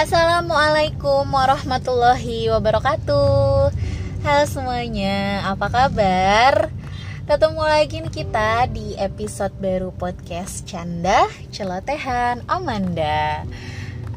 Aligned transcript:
Assalamualaikum 0.00 1.28
warahmatullahi 1.28 2.48
wabarakatuh. 2.48 3.68
Halo 4.24 4.44
semuanya, 4.48 5.44
apa 5.44 5.68
kabar? 5.68 6.72
Ketemu 7.28 7.60
lagi 7.60 8.00
nih 8.00 8.08
kita 8.08 8.64
di 8.72 8.96
episode 8.96 9.52
baru 9.60 9.92
podcast 9.92 10.64
Canda 10.64 11.28
Celotehan 11.52 12.40
Amanda. 12.48 13.44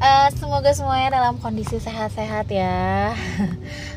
Uh, 0.00 0.32
Semoga 0.40 0.72
semuanya 0.72 1.20
dalam 1.20 1.36
kondisi 1.36 1.76
sehat-sehat 1.76 2.48
ya 2.48 3.12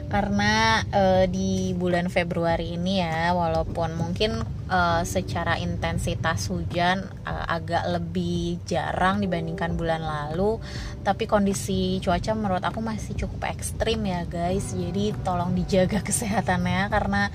Karena 0.08 0.84
uh, 0.88 1.26
di 1.28 1.76
bulan 1.76 2.08
Februari 2.08 2.80
ini 2.80 3.04
ya 3.04 3.36
Walaupun 3.36 4.00
mungkin 4.00 4.40
uh, 4.72 5.04
secara 5.04 5.60
intensitas 5.60 6.48
hujan 6.48 7.04
uh, 7.28 7.46
agak 7.48 7.88
lebih 7.92 8.60
jarang 8.64 9.20
dibandingkan 9.20 9.76
bulan 9.76 10.04
lalu 10.04 10.60
tapi 11.04 11.24
kondisi 11.24 12.04
cuaca 12.04 12.36
menurut 12.36 12.64
aku 12.64 12.84
masih 12.84 13.16
cukup 13.16 13.48
ekstrim 13.52 14.04
ya 14.04 14.28
guys. 14.28 14.76
Jadi 14.76 15.16
tolong 15.24 15.56
dijaga 15.56 16.04
kesehatannya 16.08 16.92
karena 16.92 17.32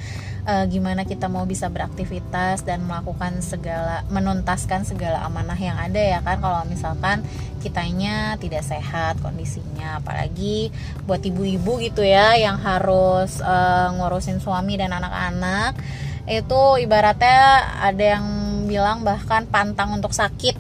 uh, 0.47 0.65
gimana 0.67 1.07
kita 1.07 1.27
mau 1.31 1.47
bisa 1.47 1.71
beraktivitas 1.71 2.67
dan 2.67 2.83
melakukan 2.87 3.43
segala 3.43 4.07
menuntaskan 4.11 4.87
segala 4.87 5.23
amanah 5.27 5.59
yang 5.59 5.79
ada 5.79 5.99
ya 5.99 6.19
kan 6.23 6.39
kalau 6.43 6.63
misalkan 6.67 7.23
kitanya 7.63 8.35
tidak 8.43 8.67
sehat 8.67 9.23
kondisinya 9.23 10.03
apalagi 10.03 10.75
buat 11.07 11.23
ibu-ibu 11.23 11.79
gitu 11.83 12.03
ya 12.03 12.35
yang 12.35 12.59
harus 12.59 13.39
uh, 13.43 13.95
ngurusin 13.95 14.43
suami 14.43 14.75
dan 14.75 14.91
anak-anak 14.91 15.79
itu 16.27 16.61
ibaratnya 16.79 17.67
ada 17.83 18.19
yang 18.19 18.27
bilang 18.71 19.03
bahkan 19.03 19.43
pantang 19.51 19.91
untuk 19.91 20.15
sakit. 20.15 20.55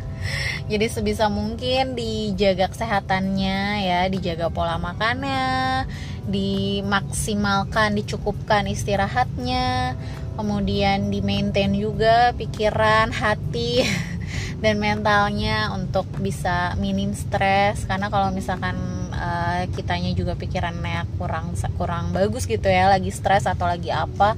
Jadi 0.70 0.86
sebisa 0.86 1.32
mungkin 1.32 1.96
dijaga 1.96 2.68
kesehatannya 2.70 3.58
ya 3.88 4.00
dijaga 4.12 4.52
pola 4.52 4.76
makannya 4.76 5.88
dimaksimalkan 6.28 7.96
dicukupkan 7.96 8.68
istirahatnya 8.68 9.96
kemudian 10.40 11.12
di 11.12 11.20
maintain 11.20 11.68
juga 11.76 12.32
pikiran 12.32 13.12
hati 13.12 13.84
dan 14.64 14.80
mentalnya 14.80 15.68
untuk 15.76 16.08
bisa 16.20 16.72
minim 16.80 17.12
stres. 17.12 17.84
Karena 17.84 18.08
kalau 18.08 18.32
misalkan 18.32 18.76
uh, 19.12 19.68
kitanya 19.76 20.16
juga 20.16 20.36
pikirannya 20.40 21.04
kurang 21.20 21.52
kurang 21.76 22.16
bagus 22.16 22.48
gitu 22.48 22.72
ya 22.72 22.88
lagi 22.88 23.12
stres 23.12 23.44
atau 23.44 23.68
lagi 23.68 23.92
apa 23.92 24.36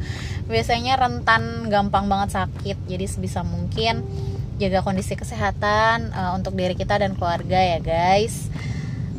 biasanya 0.51 0.99
rentan 0.99 1.71
gampang 1.71 2.11
banget 2.11 2.35
sakit. 2.35 2.79
Jadi 2.91 3.07
sebisa 3.07 3.47
mungkin 3.47 4.03
jaga 4.59 4.83
kondisi 4.83 5.15
kesehatan 5.15 6.11
uh, 6.15 6.35
untuk 6.35 6.59
diri 6.59 6.75
kita 6.75 6.99
dan 6.99 7.15
keluarga 7.15 7.59
ya 7.63 7.79
guys. 7.79 8.51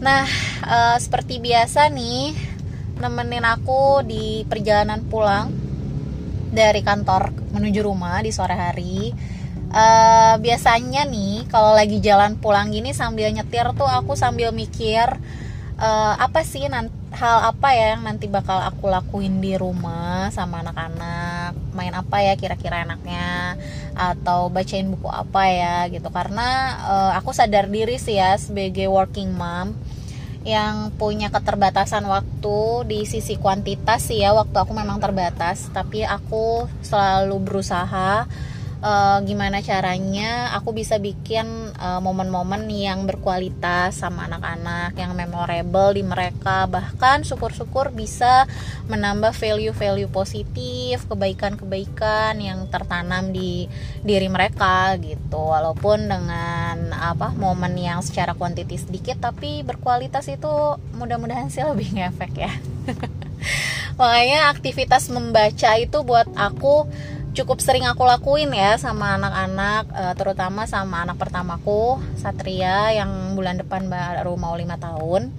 Nah 0.04 0.28
uh, 0.68 0.98
seperti 1.00 1.40
biasa 1.40 1.88
nih 1.92 2.53
nemenin 3.04 3.44
aku 3.44 4.00
di 4.08 4.48
perjalanan 4.48 5.04
pulang 5.04 5.52
dari 6.56 6.80
kantor 6.80 7.36
menuju 7.52 7.84
rumah 7.84 8.24
di 8.24 8.32
sore 8.32 8.56
hari. 8.56 9.12
Uh, 9.74 10.38
biasanya 10.38 11.04
nih 11.04 11.50
kalau 11.50 11.74
lagi 11.74 11.98
jalan 11.98 12.38
pulang 12.38 12.70
gini 12.70 12.94
sambil 12.94 13.34
nyetir 13.34 13.66
tuh 13.74 13.90
aku 13.90 14.14
sambil 14.14 14.54
mikir 14.54 15.18
uh, 15.82 16.14
apa 16.22 16.46
sih 16.46 16.70
nanti 16.70 16.94
hal 17.14 17.54
apa 17.54 17.78
ya 17.78 17.94
yang 17.94 18.10
nanti 18.10 18.26
bakal 18.26 18.58
aku 18.58 18.90
lakuin 18.90 19.38
di 19.38 19.54
rumah 19.54 20.34
sama 20.34 20.66
anak-anak? 20.66 21.54
Main 21.78 21.94
apa 21.94 22.26
ya 22.26 22.34
kira-kira 22.34 22.82
enaknya? 22.82 23.58
Atau 23.94 24.50
bacain 24.50 24.90
buku 24.90 25.10
apa 25.10 25.50
ya 25.50 25.78
gitu? 25.94 26.10
Karena 26.10 26.78
uh, 26.86 27.12
aku 27.18 27.30
sadar 27.34 27.70
diri 27.70 28.02
sih 28.02 28.18
ya 28.18 28.38
sebagai 28.38 28.90
working 28.90 29.34
mom 29.34 29.78
yang 30.44 30.92
punya 31.00 31.32
keterbatasan 31.32 32.04
waktu 32.04 32.60
di 32.88 33.00
sisi 33.08 33.40
kuantitas 33.40 34.12
sih 34.12 34.20
ya 34.20 34.36
waktu 34.36 34.56
aku 34.60 34.76
memang 34.76 35.00
terbatas. 35.00 35.72
Tapi 35.72 36.04
aku 36.04 36.68
selalu 36.84 37.40
berusaha 37.40 38.28
uh, 38.84 39.18
gimana 39.24 39.64
caranya 39.64 40.52
aku 40.54 40.76
bisa 40.76 41.00
bikin 41.00 41.72
eh, 41.74 42.00
momen-momen 42.04 42.68
yang 42.68 43.08
berkualitas 43.08 44.04
sama 44.04 44.28
anak-anak 44.28 44.94
yang 45.00 45.16
memorable 45.16 45.96
di 45.96 46.04
mereka. 46.04 46.68
Bahkan 46.68 47.24
syukur-syukur 47.24 47.96
bisa 47.96 48.46
menambah 48.92 49.32
value-value 49.34 50.12
positif 50.12 51.08
kebaikan-kebaikan 51.08 52.38
yang 52.44 52.68
tertanam 52.68 53.32
di 53.32 53.72
diri 54.04 54.28
mereka 54.28 54.94
gitu. 55.00 55.40
Walaupun 55.40 56.12
dengan 56.12 56.92
apa 56.94 57.32
momen 57.34 57.80
yang 57.80 58.04
secara 58.04 58.36
kuantitas 58.36 58.86
sedikit 58.86 59.24
tapi 59.24 59.64
berkualitas 59.64 60.28
itu 60.28 60.78
mudah-mudahan 61.00 61.48
sih 61.48 61.64
lebih 61.64 61.96
ngefek 61.96 62.34
ya. 62.36 62.52
Makanya 64.00 64.50
aktivitas 64.50 65.08
membaca 65.14 65.72
itu 65.78 65.98
buat 66.02 66.26
aku 66.34 66.90
cukup 67.34 67.60
sering 67.60 67.90
aku 67.90 68.06
lakuin 68.06 68.54
ya 68.54 68.78
sama 68.78 69.18
anak-anak 69.18 69.84
uh, 69.90 70.14
terutama 70.14 70.70
sama 70.70 71.02
anak 71.02 71.18
pertamaku 71.18 71.98
Satria 72.16 72.94
yang 72.94 73.34
bulan 73.34 73.58
depan 73.58 73.90
baru 73.90 74.38
mau 74.38 74.54
lima 74.54 74.78
tahun. 74.78 75.34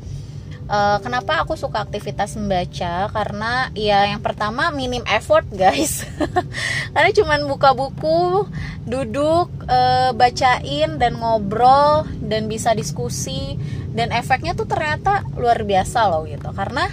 Uh, 0.64 0.96
kenapa 1.04 1.44
aku 1.44 1.60
suka 1.60 1.84
aktivitas 1.84 2.40
membaca? 2.40 3.12
Karena 3.12 3.68
ya 3.76 4.08
yang 4.08 4.24
pertama 4.24 4.72
minim 4.72 5.04
effort 5.06 5.44
guys. 5.52 6.08
Karena 6.96 7.10
cuman 7.12 7.40
buka 7.44 7.76
buku 7.76 8.48
duduk 8.88 9.52
uh, 9.68 10.16
bacain 10.16 10.96
dan 10.96 11.20
ngobrol 11.20 12.08
dan 12.24 12.48
bisa 12.48 12.72
diskusi 12.72 13.60
dan 13.92 14.08
efeknya 14.08 14.56
tuh 14.56 14.64
ternyata 14.64 15.22
luar 15.36 15.62
biasa 15.68 16.08
loh 16.08 16.24
gitu. 16.24 16.48
Karena 16.56 16.88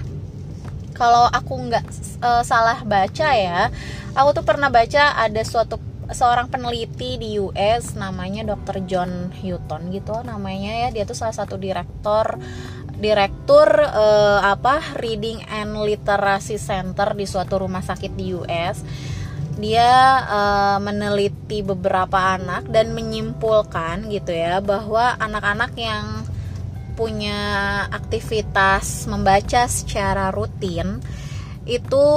kalau 0.93 1.27
aku 1.31 1.53
nggak 1.71 1.85
uh, 2.21 2.43
salah 2.43 2.83
baca 2.83 3.29
ya 3.35 3.71
aku 4.15 4.29
tuh 4.41 4.45
pernah 4.45 4.67
baca 4.67 5.15
ada 5.17 5.41
suatu 5.43 5.79
seorang 6.11 6.51
peneliti 6.51 7.15
di 7.15 7.39
US 7.39 7.95
namanya 7.95 8.43
Dr. 8.43 8.83
John 8.83 9.31
Hutton 9.31 9.95
gitu 9.95 10.19
namanya 10.27 10.87
ya 10.87 10.89
dia 10.91 11.03
tuh 11.07 11.15
salah 11.15 11.35
satu 11.35 11.55
direktur 11.55 12.35
direktur 12.99 13.67
uh, 13.79 14.43
apa 14.43 14.99
Reading 14.99 15.41
and 15.47 15.73
Literacy 15.79 16.59
Center 16.59 17.15
di 17.15 17.25
suatu 17.25 17.63
rumah 17.63 17.81
sakit 17.81 18.11
di 18.13 18.35
US 18.35 18.83
dia 19.55 20.25
uh, 20.25 20.77
meneliti 20.79 21.61
beberapa 21.61 22.39
anak 22.39 22.71
dan 22.71 22.95
menyimpulkan 22.95 24.07
gitu 24.09 24.31
ya 24.31 24.59
bahwa 24.63 25.15
anak-anak 25.19 25.71
yang 25.75 26.25
punya 27.01 27.41
aktivitas 27.89 29.09
membaca 29.09 29.65
secara 29.65 30.29
rutin 30.29 31.01
itu 31.65 32.07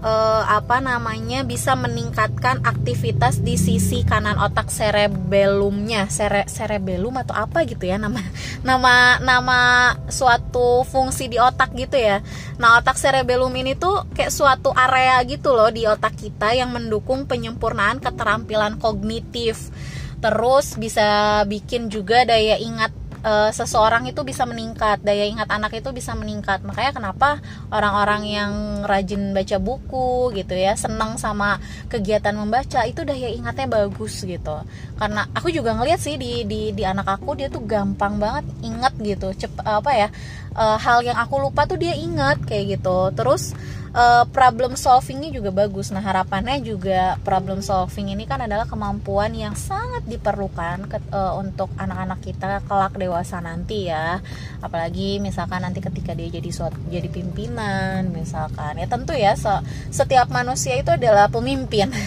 eh, 0.00 0.42
apa 0.48 0.80
namanya 0.80 1.44
bisa 1.44 1.76
meningkatkan 1.76 2.64
aktivitas 2.64 3.40
di 3.44 3.60
sisi 3.60 4.04
kanan 4.04 4.36
otak 4.36 4.72
cerebellumnya. 4.72 6.08
Cere, 6.12 6.44
cerebellum 6.44 7.20
atau 7.20 7.36
apa 7.36 7.64
gitu 7.64 7.84
ya 7.88 7.96
nama 7.96 8.20
nama 8.68 9.16
nama 9.20 9.60
suatu 10.08 10.84
fungsi 10.84 11.32
di 11.32 11.40
otak 11.40 11.72
gitu 11.72 11.96
ya. 11.96 12.20
Nah 12.60 12.80
otak 12.80 13.00
cerebellum 13.00 13.52
ini 13.56 13.76
tuh 13.76 14.08
kayak 14.12 14.32
suatu 14.32 14.76
area 14.76 15.20
gitu 15.24 15.56
loh 15.56 15.72
di 15.72 15.88
otak 15.88 16.16
kita 16.20 16.52
yang 16.52 16.72
mendukung 16.72 17.24
penyempurnaan 17.24 18.00
keterampilan 18.00 18.76
kognitif. 18.76 19.72
Terus 20.18 20.74
bisa 20.74 21.40
bikin 21.46 21.92
juga 21.92 22.26
daya 22.26 22.58
ingat 22.58 23.07
uh, 23.28 23.50
seseorang 23.52 24.08
itu 24.08 24.24
bisa 24.24 24.48
meningkat 24.48 25.04
daya 25.04 25.28
ingat 25.28 25.52
anak 25.52 25.76
itu 25.76 25.92
bisa 25.92 26.16
meningkat. 26.16 26.64
Makanya 26.64 26.96
kenapa 26.96 27.44
orang-orang 27.68 28.22
yang 28.24 28.52
rajin 28.88 29.36
baca 29.36 29.60
buku 29.60 30.32
gitu 30.32 30.56
ya 30.56 30.72
senang 30.74 31.20
sama 31.20 31.60
kegiatan 31.92 32.32
membaca 32.32 32.88
itu 32.88 33.04
daya 33.04 33.28
ingatnya 33.28 33.68
bagus 33.68 34.24
gitu. 34.24 34.64
Karena 34.96 35.28
aku 35.36 35.52
juga 35.52 35.76
ngeliat 35.76 36.00
sih 36.00 36.16
di 36.16 36.48
di 36.48 36.72
di 36.72 36.82
anak 36.88 37.20
aku 37.20 37.36
dia 37.36 37.52
tuh 37.52 37.62
gampang 37.68 38.16
banget 38.16 38.48
ingat 38.64 38.96
gitu. 38.96 39.28
Cep, 39.36 39.52
apa 39.60 39.90
ya 39.92 40.08
uh, 40.56 40.80
hal 40.80 41.04
yang 41.04 41.20
aku 41.20 41.36
lupa 41.36 41.68
tuh 41.68 41.76
dia 41.76 41.92
ingat 41.92 42.40
kayak 42.48 42.80
gitu. 42.80 43.12
Terus 43.12 43.52
uh, 43.98 44.24
problem 44.30 44.78
solvingnya 44.78 45.34
juga 45.34 45.50
bagus. 45.50 45.90
Nah 45.90 46.00
harapannya 46.00 46.62
juga 46.62 47.18
problem 47.26 47.58
solving 47.58 48.14
ini 48.14 48.24
kan 48.30 48.38
adalah 48.38 48.70
kemampuan 48.70 49.34
yang 49.34 49.58
sangat 49.58 50.06
diperlukan 50.06 50.86
ke, 50.86 50.98
uh, 51.10 51.34
untuk 51.34 51.74
anak-anak 51.74 52.22
kita 52.22 52.62
kelak 52.70 52.94
dewasa 52.94 53.42
nanti 53.42 53.90
ya. 53.90 54.22
Apalagi 54.62 55.18
misalkan 55.18 55.66
nanti 55.66 55.82
ketika 55.82 56.14
dia 56.14 56.30
jadi 56.30 56.50
suatu 56.54 56.78
jadi 56.86 57.10
pimpinan 57.10 58.14
misalkan 58.14 58.78
ya 58.78 58.86
tentu 58.86 59.18
ya 59.18 59.34
se 59.34 59.50
setiap 59.90 60.30
manusia 60.30 60.78
itu 60.78 60.94
adalah 60.94 61.26
pemimpin. 61.26 61.90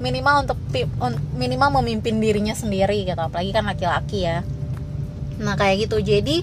minimal 0.00 0.48
untuk 0.48 0.58
minimal 1.36 1.84
memimpin 1.84 2.16
dirinya 2.24 2.56
sendiri 2.56 3.04
gitu 3.04 3.20
apalagi 3.20 3.52
kan 3.52 3.68
laki-laki 3.68 4.24
ya 4.24 4.40
nah 5.36 5.60
kayak 5.60 5.84
gitu 5.88 6.00
jadi 6.00 6.40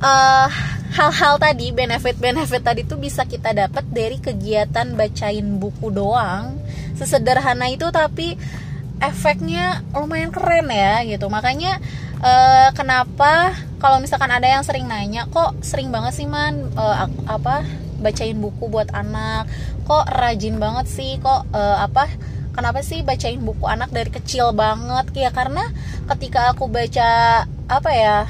uh, 0.00 0.48
hal-hal 0.90 1.38
tadi 1.38 1.70
benefit-benefit 1.70 2.62
tadi 2.64 2.82
tuh 2.82 2.98
bisa 2.98 3.22
kita 3.24 3.54
dapat 3.54 3.86
dari 3.88 4.18
kegiatan 4.18 4.96
bacain 4.98 5.60
buku 5.60 5.92
doang. 5.94 6.58
Sesederhana 6.98 7.70
itu 7.70 7.88
tapi 7.94 8.34
efeknya 9.00 9.80
lumayan 9.96 10.34
keren 10.34 10.68
ya 10.68 11.00
gitu. 11.06 11.30
Makanya 11.32 11.80
uh, 12.20 12.68
kenapa 12.76 13.56
kalau 13.80 13.96
misalkan 14.02 14.28
ada 14.28 14.44
yang 14.44 14.60
sering 14.60 14.84
nanya 14.84 15.24
kok 15.32 15.56
sering 15.64 15.88
banget 15.88 16.12
sih 16.20 16.28
man 16.28 16.68
uh, 16.76 17.08
apa 17.24 17.64
bacain 18.02 18.36
buku 18.36 18.68
buat 18.68 18.92
anak? 18.92 19.48
Kok 19.88 20.04
rajin 20.10 20.60
banget 20.60 20.86
sih? 20.90 21.16
Kok 21.22 21.54
uh, 21.54 21.78
apa 21.86 22.10
kenapa 22.52 22.84
sih 22.84 23.00
bacain 23.00 23.40
buku 23.40 23.64
anak 23.64 23.88
dari 23.94 24.12
kecil 24.12 24.52
banget? 24.52 25.08
Ya 25.16 25.30
karena 25.32 25.64
ketika 26.12 26.52
aku 26.52 26.68
baca 26.68 27.44
apa 27.70 27.90
ya 27.94 28.26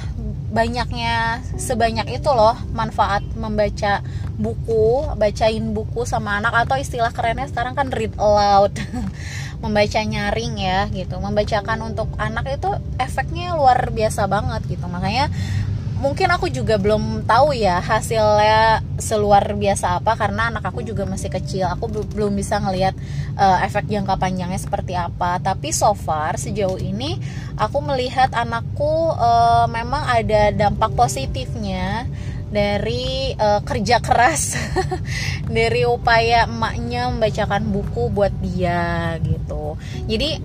banyaknya 0.50 1.46
sebanyak 1.54 2.18
itu 2.18 2.30
loh 2.34 2.58
manfaat 2.74 3.22
membaca 3.38 4.02
buku 4.34 5.14
bacain 5.14 5.70
buku 5.70 6.02
sama 6.02 6.42
anak 6.42 6.66
atau 6.66 6.74
istilah 6.74 7.14
kerennya 7.14 7.46
sekarang 7.46 7.78
kan 7.78 7.88
read 7.94 8.12
aloud. 8.18 8.74
Membaca 9.62 10.00
nyaring 10.00 10.56
ya 10.56 10.88
gitu. 10.88 11.20
Membacakan 11.20 11.92
untuk 11.92 12.08
anak 12.16 12.48
itu 12.48 12.70
efeknya 12.96 13.52
luar 13.54 13.92
biasa 13.92 14.24
banget 14.24 14.64
gitu. 14.66 14.88
Makanya 14.88 15.28
mungkin 16.00 16.32
aku 16.32 16.48
juga 16.48 16.80
belum 16.80 17.28
tahu 17.28 17.52
ya 17.52 17.78
hasilnya 17.78 18.80
seluar 18.96 19.44
biasa 19.52 20.00
apa 20.00 20.16
karena 20.16 20.48
anak 20.48 20.72
aku 20.72 20.80
juga 20.80 21.04
masih 21.04 21.28
kecil. 21.28 21.68
Aku 21.68 21.92
belum 21.92 22.32
bisa 22.32 22.56
ngelihat 22.56 22.96
uh, 23.36 23.60
efek 23.62 23.86
jangka 23.86 24.16
panjangnya 24.16 24.56
seperti 24.56 24.96
apa. 24.96 25.36
Tapi 25.44 25.70
so 25.70 25.92
far 25.92 26.40
sejauh 26.40 26.80
ini 26.80 27.20
aku 27.60 27.84
melihat 27.84 28.32
anakku 28.32 29.12
uh, 29.12 29.68
memang 29.68 30.08
ada 30.08 30.50
dampak 30.56 30.96
positifnya 30.96 32.08
dari 32.50 33.36
uh, 33.38 33.62
kerja 33.62 34.02
keras. 34.02 34.58
Dari 35.50 35.82
upaya 35.82 36.46
emaknya 36.46 37.10
membacakan 37.10 37.74
buku 37.74 38.06
buat 38.10 38.30
dia 38.38 39.18
gitu. 39.22 39.74
Jadi 40.06 40.38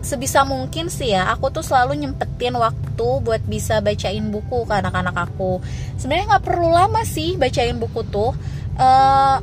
sebisa 0.00 0.48
mungkin 0.48 0.88
sih 0.88 1.12
ya 1.12 1.28
aku 1.28 1.52
tuh 1.52 1.60
selalu 1.60 2.04
nyempetin 2.04 2.56
waktu 2.56 3.08
buat 3.20 3.42
bisa 3.44 3.84
bacain 3.84 4.32
buku 4.32 4.64
ke 4.64 4.74
anak-anak 4.74 5.16
aku. 5.28 5.60
Sebenarnya 6.00 6.36
nggak 6.36 6.44
perlu 6.44 6.68
lama 6.72 7.04
sih 7.04 7.36
bacain 7.36 7.76
buku 7.76 8.04
tuh. 8.08 8.32
Uh, 8.80 9.36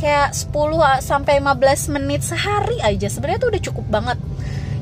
kayak 0.00 0.32
10 0.32 1.04
sampai 1.04 1.44
15 1.44 1.94
menit 1.96 2.24
sehari 2.24 2.80
aja. 2.80 3.12
Sebenarnya 3.12 3.40
tuh 3.44 3.50
udah 3.52 3.62
cukup 3.62 3.86
banget. 3.92 4.18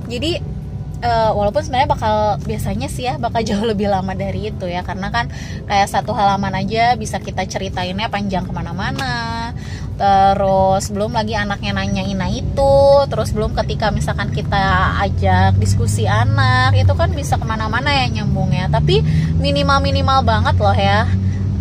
Jadi 0.07 0.58
uh, 1.03 1.31
walaupun 1.35 1.63
sebenarnya 1.63 1.91
bakal 1.91 2.15
biasanya 2.43 2.89
sih 2.91 3.07
ya 3.07 3.15
bakal 3.19 3.43
jauh 3.49 3.65
lebih 3.67 3.91
lama 3.91 4.13
dari 4.15 4.51
itu 4.51 4.67
ya. 4.67 4.83
Karena 4.83 5.11
kan 5.13 5.31
kayak 5.67 5.89
satu 5.91 6.15
halaman 6.15 6.55
aja 6.59 6.95
bisa 6.99 7.19
kita 7.23 7.45
ceritainnya 7.47 8.11
panjang 8.11 8.47
ke 8.47 8.53
mana-mana. 8.55 9.53
Terus 9.99 10.95
belum 10.95 11.11
lagi 11.11 11.35
anaknya 11.35 11.75
nanyain 11.75 12.15
nah 12.15 12.31
itu. 12.31 12.77
Terus 13.11 13.35
belum 13.35 13.55
ketika 13.59 13.91
misalkan 13.91 14.31
kita 14.31 14.95
ajak 15.03 15.59
diskusi 15.59 16.07
anak 16.07 16.75
itu 16.79 16.95
kan 16.95 17.11
bisa 17.11 17.35
ke 17.35 17.47
mana-mana 17.47 17.91
ya 17.91 18.07
nyambungnya 18.21 18.71
tapi 18.71 19.03
minimal 19.39 19.83
minimal 19.83 20.23
banget 20.23 20.57
loh 20.59 20.77
ya. 20.77 21.07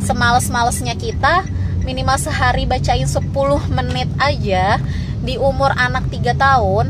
Semales-malesnya 0.05 0.93
kita 0.93 1.43
minimal 1.81 2.19
sehari 2.19 2.67
bacain 2.67 3.07
10 3.07 3.31
menit 3.71 4.11
aja 4.19 4.77
di 5.23 5.39
umur 5.39 5.71
anak 5.73 6.11
3 6.11 6.35
tahun 6.35 6.85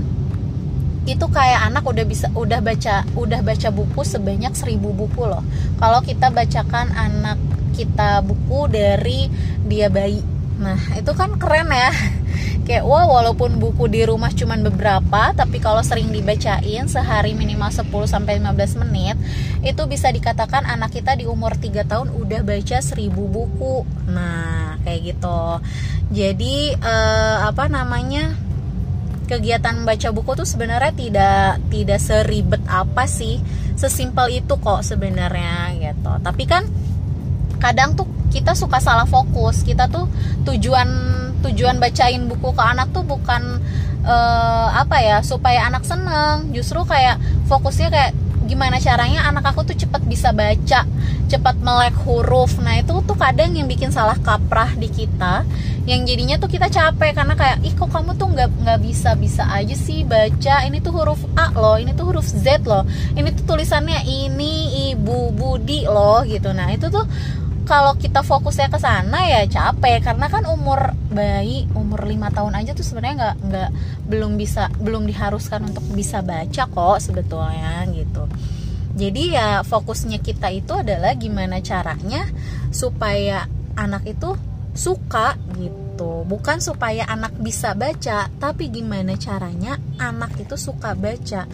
itu 1.08 1.26
kayak 1.32 1.72
anak 1.72 1.88
udah 1.88 2.04
bisa 2.04 2.28
udah 2.36 2.60
baca 2.60 3.08
udah 3.16 3.40
baca 3.40 3.68
buku 3.72 4.02
sebanyak 4.04 4.52
seribu 4.54 4.92
buku 4.92 5.24
loh. 5.24 5.42
Kalau 5.80 6.04
kita 6.04 6.28
bacakan 6.30 6.92
anak 6.92 7.40
kita 7.72 8.20
buku 8.28 8.68
dari 8.68 9.32
dia 9.64 9.88
bayi. 9.88 10.20
Nah 10.60 10.78
itu 11.00 11.16
kan 11.16 11.40
keren 11.40 11.72
ya. 11.72 11.92
Kayak 12.68 12.84
wah 12.84 13.08
walaupun 13.08 13.64
buku 13.64 13.88
di 13.88 14.04
rumah 14.04 14.28
cuman 14.28 14.60
beberapa 14.60 15.32
Tapi 15.32 15.64
kalau 15.64 15.80
sering 15.80 16.12
dibacain 16.12 16.84
sehari 16.92 17.32
minimal 17.32 17.72
10-15 17.72 18.84
menit 18.84 19.16
Itu 19.64 19.88
bisa 19.88 20.12
dikatakan 20.12 20.68
anak 20.68 20.92
kita 20.92 21.16
di 21.16 21.24
umur 21.24 21.56
3 21.56 21.88
tahun 21.88 22.12
udah 22.12 22.44
baca 22.44 22.78
1000 22.84 23.08
buku. 23.08 23.88
Nah 24.12 24.76
kayak 24.84 25.16
gitu. 25.16 25.42
Jadi 26.12 26.76
eh, 26.76 27.38
apa 27.48 27.72
namanya 27.72 28.47
kegiatan 29.28 29.84
baca 29.84 30.10
buku 30.16 30.32
tuh 30.40 30.48
sebenarnya 30.48 30.96
tidak 30.96 31.62
tidak 31.70 32.00
seribet 32.00 32.64
apa 32.66 33.06
sih. 33.06 33.44
Sesimpel 33.78 34.42
itu 34.42 34.58
kok 34.58 34.82
sebenarnya 34.82 35.76
gitu. 35.78 36.12
Tapi 36.24 36.44
kan 36.50 36.66
kadang 37.62 37.94
tuh 37.94 38.08
kita 38.32 38.56
suka 38.56 38.80
salah 38.80 39.06
fokus. 39.06 39.62
Kita 39.62 39.92
tuh 39.92 40.08
tujuan 40.48 40.90
tujuan 41.46 41.78
bacain 41.78 42.26
buku 42.26 42.56
ke 42.56 42.64
anak 42.64 42.90
tuh 42.96 43.06
bukan 43.06 43.62
uh, 44.08 44.68
apa 44.74 44.98
ya 45.04 45.18
supaya 45.22 45.68
anak 45.68 45.84
seneng. 45.84 46.50
Justru 46.56 46.82
kayak 46.88 47.22
fokusnya 47.52 47.92
kayak 47.92 48.12
gimana 48.48 48.80
caranya 48.80 49.28
anak 49.28 49.52
aku 49.52 49.68
tuh 49.68 49.76
cepat 49.76 50.02
bisa 50.08 50.32
baca 50.32 50.88
cepat 51.28 51.56
melek 51.60 51.96
huruf. 52.08 52.56
Nah 52.64 52.80
itu 52.80 52.96
tuh 53.04 53.18
kadang 53.20 53.52
yang 53.52 53.68
bikin 53.68 53.92
salah 53.92 54.16
kaprah 54.16 54.72
di 54.80 54.88
kita 54.88 55.44
yang 55.84 56.04
jadinya 56.08 56.40
tuh 56.40 56.52
kita 56.52 56.72
capek 56.72 57.16
karena 57.16 57.36
kayak 57.36 57.64
ih 57.64 57.76
kok 57.76 57.92
kamu 57.92 58.16
tuh 58.16 58.28
nggak 58.32 58.50
nggak 58.64 58.80
bisa 58.80 59.14
bisa 59.20 59.44
aja 59.52 59.76
sih 59.76 60.08
baca? 60.08 60.64
Ini 60.64 60.80
tuh 60.80 60.96
huruf 60.96 61.20
A 61.36 61.52
loh 61.52 61.76
ini 61.76 61.92
tuh 61.92 62.08
huruf 62.10 62.26
Z 62.26 62.64
loh 62.64 62.88
ini 63.14 63.36
tuh 63.36 63.44
tulisannya 63.56 64.08
ini 64.08 64.88
ibu 64.96 65.36
budi 65.36 65.84
loh 65.84 66.24
gitu. 66.24 66.56
Nah 66.56 66.72
itu 66.72 66.88
tuh 66.88 67.04
kalau 67.68 68.00
kita 68.00 68.24
fokusnya 68.24 68.72
ke 68.72 68.80
sana 68.80 69.28
ya 69.28 69.44
capek 69.44 70.00
karena 70.00 70.32
kan 70.32 70.48
umur 70.48 70.96
bayi 71.12 71.68
umur 71.76 72.08
lima 72.08 72.32
tahun 72.32 72.56
aja 72.56 72.72
tuh 72.72 72.88
sebenarnya 72.88 73.16
nggak 73.20 73.36
nggak 73.52 73.70
belum 74.08 74.40
bisa 74.40 74.72
belum 74.80 75.04
diharuskan 75.04 75.68
untuk 75.68 75.84
bisa 75.92 76.24
baca 76.24 76.64
kok 76.66 76.98
sebetulnya 77.04 77.84
gitu. 77.92 78.24
Jadi 78.98 79.36
ya 79.36 79.62
fokusnya 79.62 80.24
kita 80.24 80.50
itu 80.50 80.74
adalah 80.74 81.14
gimana 81.14 81.62
caranya 81.62 82.26
supaya 82.74 83.46
anak 83.78 84.10
itu 84.10 84.34
suka 84.74 85.38
gitu. 85.60 86.26
Bukan 86.26 86.64
supaya 86.64 87.06
anak 87.06 87.36
bisa 87.38 87.76
baca 87.76 88.32
tapi 88.40 88.72
gimana 88.72 89.20
caranya 89.20 89.78
anak 90.00 90.40
itu 90.40 90.56
suka 90.56 90.96
baca 90.96 91.46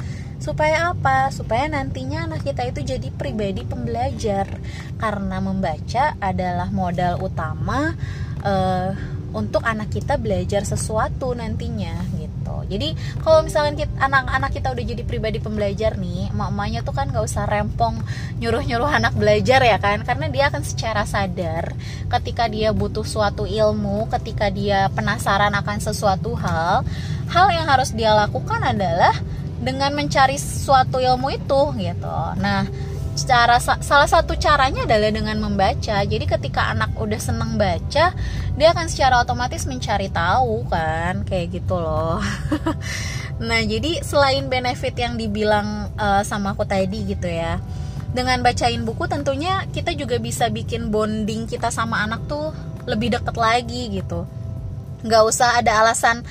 Supaya 0.44 0.92
apa? 0.92 1.31
Supaya 1.31 1.72
nantinya 1.72 2.28
anak 2.28 2.44
kita 2.44 2.68
itu 2.68 2.84
jadi 2.84 3.07
pribadi 3.16 3.63
pembelajar. 3.63 4.60
Karena 5.00 5.40
membaca 5.40 6.19
adalah 6.19 6.68
modal 6.68 7.24
utama 7.24 7.95
uh, 8.44 8.92
untuk 9.31 9.63
anak 9.63 9.88
kita 9.95 10.19
belajar 10.19 10.68
sesuatu 10.68 11.31
nantinya 11.31 11.95
gitu. 12.19 12.56
Jadi 12.68 12.94
kalau 13.24 13.42
misalkan 13.42 13.80
anak-anak 13.98 14.51
kita 14.51 14.75
udah 14.75 14.84
jadi 14.84 15.04
pribadi 15.07 15.40
pembelajar 15.40 15.95
nih, 15.95 16.30
emak-emaknya 16.30 16.86
tuh 16.86 16.94
kan 16.94 17.09
nggak 17.09 17.26
usah 17.26 17.47
rempong 17.50 18.04
nyuruh-nyuruh 18.44 18.88
anak 18.88 19.16
belajar 19.18 19.64
ya 19.64 19.80
kan, 19.81 20.06
karena 20.06 20.30
dia 20.30 20.54
akan 20.54 20.62
secara 20.62 21.04
sadar 21.07 21.73
ketika 22.12 22.45
dia 22.45 22.69
butuh 22.76 23.04
suatu 23.04 23.50
ilmu, 23.50 24.06
ketika 24.12 24.54
dia 24.54 24.92
penasaran 24.94 25.56
akan 25.56 25.78
sesuatu 25.81 26.38
hal, 26.38 26.85
hal 27.31 27.47
yang 27.50 27.66
harus 27.66 27.90
dia 27.95 28.14
lakukan 28.14 28.62
adalah 28.62 29.18
dengan 29.64 29.96
mencari 29.96 30.36
suatu 30.36 31.00
ilmu 31.00 31.32
itu 31.32 31.62
gitu. 31.80 32.18
Nah, 32.38 32.68
cara 33.22 33.62
salah 33.62 34.10
satu 34.10 34.36
caranya 34.36 34.84
adalah 34.84 35.10
dengan 35.14 35.38
membaca. 35.40 36.04
Jadi 36.04 36.26
ketika 36.28 36.74
anak 36.74 36.98
udah 37.00 37.22
seneng 37.22 37.56
baca, 37.56 38.12
dia 38.60 38.68
akan 38.76 38.86
secara 38.92 39.24
otomatis 39.24 39.64
mencari 39.70 40.12
tahu 40.12 40.68
kan, 40.68 41.24
kayak 41.24 41.64
gitu 41.64 41.80
loh. 41.80 42.20
nah, 43.48 43.62
jadi 43.64 44.04
selain 44.04 44.50
benefit 44.52 44.98
yang 45.00 45.16
dibilang 45.16 45.94
uh, 45.96 46.22
sama 46.26 46.58
aku 46.58 46.68
tadi 46.68 47.06
gitu 47.08 47.30
ya. 47.30 47.62
Dengan 48.14 48.46
bacain 48.46 48.86
buku 48.86 49.10
tentunya 49.10 49.66
kita 49.74 49.98
juga 49.98 50.22
bisa 50.22 50.46
bikin 50.46 50.94
bonding 50.94 51.50
kita 51.50 51.74
sama 51.74 52.06
anak 52.06 52.30
tuh 52.30 52.54
lebih 52.86 53.14
deket 53.18 53.34
lagi 53.40 53.90
gitu. 53.90 54.28
Nggak 55.04 55.24
usah 55.28 55.60
ada 55.60 55.83
alasan 55.83 56.24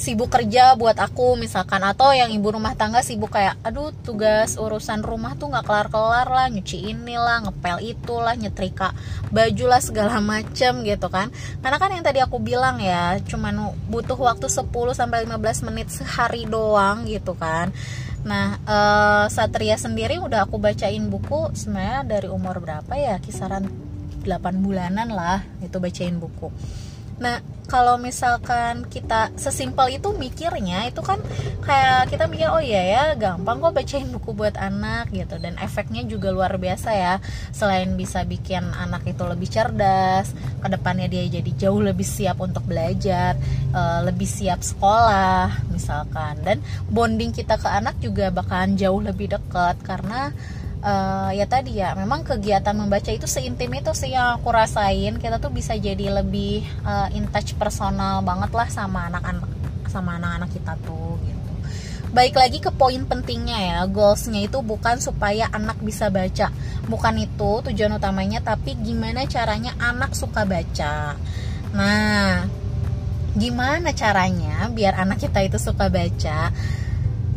sibuk 0.00 0.32
kerja 0.32 0.72
buat 0.78 0.96
aku 0.96 1.36
misalkan. 1.36 1.84
Atau 1.84 2.14
yang 2.16 2.32
ibu 2.32 2.48
rumah 2.48 2.72
tangga 2.78 3.04
sibuk 3.04 3.34
kayak 3.36 3.60
aduh 3.60 3.92
tugas 4.06 4.56
urusan 4.56 5.04
rumah 5.04 5.36
tuh 5.36 5.52
nggak 5.52 5.66
kelar 5.66 5.88
kelar 5.92 6.28
lah 6.30 6.46
nyuci 6.48 6.88
inilah 6.94 7.44
ngepel 7.44 7.76
itulah 7.84 8.32
nyetrika 8.38 8.96
baju 9.28 9.64
lah 9.68 9.82
segala 9.84 10.16
macem 10.32 10.86
gitu 10.86 11.12
kan. 11.12 11.28
Karena 11.60 11.76
kan 11.76 11.90
yang 11.92 12.04
tadi 12.06 12.24
aku 12.24 12.40
bilang 12.40 12.80
ya 12.80 13.20
cuman 13.20 13.76
butuh 13.92 14.16
waktu 14.16 14.48
10 14.48 14.72
sampai 14.96 15.28
15 15.28 15.66
menit 15.68 15.92
sehari 15.92 16.48
doang 16.48 17.04
gitu 17.04 17.36
kan. 17.36 17.74
Nah, 18.20 18.60
uh, 18.68 19.26
Satria 19.32 19.80
sendiri 19.80 20.20
udah 20.20 20.44
aku 20.44 20.60
bacain 20.60 21.08
buku 21.08 21.56
sebenarnya 21.56 22.04
dari 22.04 22.28
umur 22.28 22.60
berapa 22.60 22.92
ya? 22.92 23.16
Kisaran 23.16 23.64
8 24.24 24.60
bulanan 24.60 25.08
lah 25.08 25.40
itu 25.64 25.80
bacain 25.80 26.20
buku 26.20 26.52
nah 27.20 27.38
kalau 27.70 27.94
misalkan 28.02 28.82
kita 28.90 29.30
sesimpel 29.38 29.94
itu 29.94 30.10
mikirnya 30.10 30.90
itu 30.90 30.98
kan 31.06 31.22
kayak 31.62 32.10
kita 32.10 32.26
mikir 32.26 32.50
oh 32.50 32.58
iya 32.58 32.82
ya 32.82 33.04
gampang 33.14 33.62
kok 33.62 33.78
bacain 33.78 34.10
buku 34.10 34.34
buat 34.34 34.58
anak 34.58 35.14
gitu. 35.14 35.38
Dan 35.38 35.54
efeknya 35.62 36.02
juga 36.02 36.34
luar 36.34 36.58
biasa 36.58 36.90
ya. 36.90 37.14
Selain 37.54 37.94
bisa 37.94 38.26
bikin 38.26 38.66
anak 38.74 39.06
itu 39.06 39.22
lebih 39.22 39.46
cerdas 39.46 40.34
ke 40.34 40.66
depannya 40.66 41.06
dia 41.06 41.22
jadi 41.30 41.50
jauh 41.54 41.78
lebih 41.78 42.04
siap 42.04 42.42
untuk 42.42 42.66
belajar 42.66 43.38
uh, 43.70 44.02
lebih 44.02 44.26
siap 44.26 44.66
sekolah 44.66 45.70
misalkan. 45.70 46.42
Dan 46.42 46.58
bonding 46.90 47.30
kita 47.30 47.54
ke 47.54 47.70
anak 47.70 48.02
juga 48.02 48.34
bakalan 48.34 48.74
jauh 48.74 48.98
lebih 48.98 49.30
dekat 49.30 49.78
karena 49.86 50.34
uh, 50.80 51.30
ya 51.32 51.46
tadi 51.46 51.80
ya 51.80 51.92
memang 51.96 52.24
kegiatan 52.24 52.72
membaca 52.76 53.08
itu 53.12 53.28
seintim 53.28 53.70
itu 53.72 53.92
sih 53.92 54.12
yang 54.12 54.40
aku 54.40 54.48
rasain. 54.52 55.16
Kita 55.20 55.40
tuh 55.40 55.52
bisa 55.52 55.76
jadi 55.76 56.20
lebih 56.20 56.64
uh, 56.84 57.08
in 57.14 57.28
touch 57.28 57.56
personal 57.56 58.24
banget 58.24 58.50
lah 58.52 58.68
sama 58.68 59.08
anak-anak 59.12 59.48
sama 59.88 60.16
anak-anak 60.16 60.50
kita 60.52 60.74
tuh 60.84 61.18
gitu. 61.24 61.52
Baik 62.10 62.34
lagi 62.34 62.58
ke 62.58 62.74
poin 62.74 63.06
pentingnya 63.06 63.58
ya 63.58 63.78
goalsnya 63.86 64.42
itu 64.42 64.58
bukan 64.66 64.98
supaya 64.98 65.46
anak 65.54 65.78
bisa 65.78 66.10
baca. 66.10 66.50
Bukan 66.90 67.14
itu 67.22 67.50
tujuan 67.70 67.94
utamanya 67.94 68.42
tapi 68.42 68.74
gimana 68.74 69.24
caranya 69.30 69.76
anak 69.78 70.18
suka 70.18 70.42
baca. 70.42 71.14
Nah 71.70 72.46
gimana 73.30 73.94
caranya 73.94 74.66
biar 74.74 74.98
anak 74.98 75.22
kita 75.22 75.46
itu 75.46 75.54
suka 75.54 75.86
baca 75.86 76.50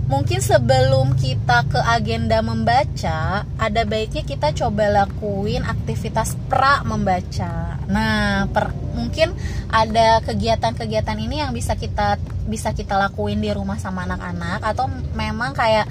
mungkin 0.07 0.39
sebelum 0.43 1.15
kita 1.15 1.67
ke 1.71 1.79
agenda 1.79 2.43
membaca, 2.43 3.47
ada 3.47 3.81
baiknya 3.87 4.23
kita 4.27 4.51
coba 4.51 5.03
lakuin 5.03 5.63
aktivitas 5.63 6.35
pra 6.51 6.83
membaca. 6.83 7.79
Nah, 7.87 8.47
per, 8.51 8.75
mungkin 8.95 9.31
ada 9.71 10.19
kegiatan-kegiatan 10.23 11.17
ini 11.17 11.39
yang 11.43 11.51
bisa 11.55 11.79
kita 11.79 12.19
bisa 12.43 12.75
kita 12.75 12.99
lakuin 12.99 13.39
di 13.39 13.49
rumah 13.55 13.79
sama 13.79 14.03
anak-anak 14.03 14.59
atau 14.63 14.91
memang 15.15 15.55
kayak 15.55 15.87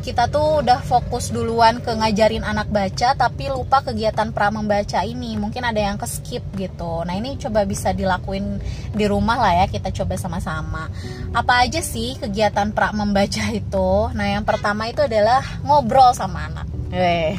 kita 0.00 0.32
tuh 0.32 0.64
udah 0.64 0.80
fokus 0.80 1.28
duluan 1.28 1.84
ke 1.84 1.92
ngajarin 1.92 2.40
anak 2.42 2.72
baca 2.72 3.12
tapi 3.12 3.52
lupa 3.52 3.84
kegiatan 3.84 4.32
pra 4.32 4.48
membaca 4.48 5.04
ini. 5.04 5.36
Mungkin 5.36 5.60
ada 5.60 5.76
yang 5.76 6.00
ke 6.00 6.08
skip 6.08 6.42
gitu. 6.56 7.04
Nah 7.04 7.14
ini 7.14 7.36
coba 7.36 7.68
bisa 7.68 7.92
dilakuin 7.92 8.58
di 8.96 9.04
rumah 9.04 9.36
lah 9.36 9.64
ya 9.64 9.66
kita 9.68 9.92
coba 9.92 10.16
sama-sama. 10.16 10.88
Apa 11.36 11.68
aja 11.68 11.84
sih 11.84 12.16
kegiatan 12.16 12.72
pra 12.72 12.96
membaca 12.96 13.44
itu? 13.52 13.90
Nah 14.16 14.26
yang 14.40 14.44
pertama 14.48 14.88
itu 14.88 15.04
adalah 15.04 15.44
ngobrol 15.60 16.16
sama 16.16 16.48
anak. 16.48 16.66
Eh, 16.90 17.38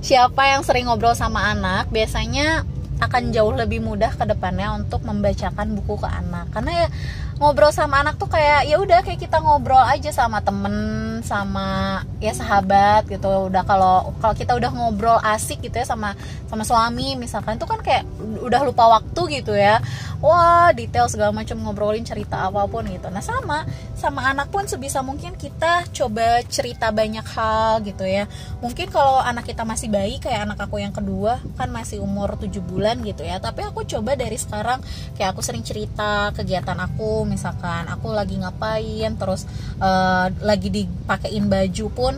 siapa 0.00 0.48
yang 0.48 0.64
sering 0.64 0.88
ngobrol 0.88 1.12
sama 1.12 1.52
anak 1.52 1.92
biasanya 1.92 2.64
akan 2.96 3.28
jauh 3.28 3.52
lebih 3.52 3.84
mudah 3.84 4.16
ke 4.16 4.24
depannya 4.24 4.72
untuk 4.72 5.04
membacakan 5.04 5.76
buku 5.76 6.00
ke 6.00 6.08
anak. 6.08 6.48
Karena 6.48 6.86
ya 6.86 6.88
ngobrol 7.36 7.68
sama 7.72 8.00
anak 8.00 8.16
tuh 8.16 8.32
kayak 8.32 8.64
ya 8.64 8.80
udah 8.80 9.04
kayak 9.04 9.20
kita 9.20 9.36
ngobrol 9.44 9.80
aja 9.84 10.08
sama 10.08 10.40
temen 10.40 11.15
sama 11.26 12.00
ya 12.22 12.30
sahabat 12.30 13.10
gitu. 13.10 13.50
Udah 13.50 13.66
kalau 13.66 14.14
kalau 14.22 14.34
kita 14.38 14.54
udah 14.54 14.70
ngobrol 14.70 15.18
asik 15.18 15.58
gitu 15.66 15.82
ya 15.82 15.86
sama 15.86 16.14
sama 16.46 16.62
suami 16.62 17.18
misalkan 17.18 17.58
itu 17.58 17.66
kan 17.66 17.82
kayak 17.82 18.06
udah 18.46 18.62
lupa 18.62 18.86
waktu 18.86 19.42
gitu 19.42 19.58
ya. 19.58 19.82
Wah 20.22 20.70
detail 20.70 21.10
segala 21.10 21.34
macam 21.34 21.58
ngobrolin 21.58 22.06
cerita 22.06 22.46
apa 22.46 22.62
pun 22.70 22.86
gitu. 22.86 23.10
Nah 23.10 23.20
sama 23.20 23.66
sama 23.98 24.28
anak 24.30 24.54
pun 24.54 24.64
sebisa 24.70 25.02
mungkin 25.02 25.34
kita 25.34 25.88
coba 25.90 26.46
cerita 26.46 26.94
banyak 26.94 27.26
hal 27.26 27.82
gitu 27.82 28.06
ya. 28.06 28.30
Mungkin 28.62 28.94
kalau 28.94 29.18
anak 29.18 29.50
kita 29.50 29.66
masih 29.66 29.90
bayi 29.90 30.22
kayak 30.22 30.46
anak 30.46 30.62
aku 30.62 30.78
yang 30.78 30.94
kedua 30.94 31.42
kan 31.58 31.68
masih 31.74 31.98
umur 31.98 32.38
7 32.38 32.62
bulan 32.62 33.02
gitu 33.02 33.26
ya. 33.26 33.42
Tapi 33.42 33.66
aku 33.66 33.82
coba 33.82 34.14
dari 34.14 34.38
sekarang 34.38 34.78
kayak 35.18 35.34
aku 35.34 35.42
sering 35.42 35.66
cerita 35.66 36.30
kegiatan 36.30 36.78
aku. 36.78 37.26
Misalkan 37.26 37.90
aku 37.90 38.14
lagi 38.14 38.38
ngapain 38.38 39.18
terus 39.18 39.48
uh, 39.82 40.30
lagi 40.44 40.68
dipakein 41.16 41.48
baju 41.48 41.86
pun 41.96 42.14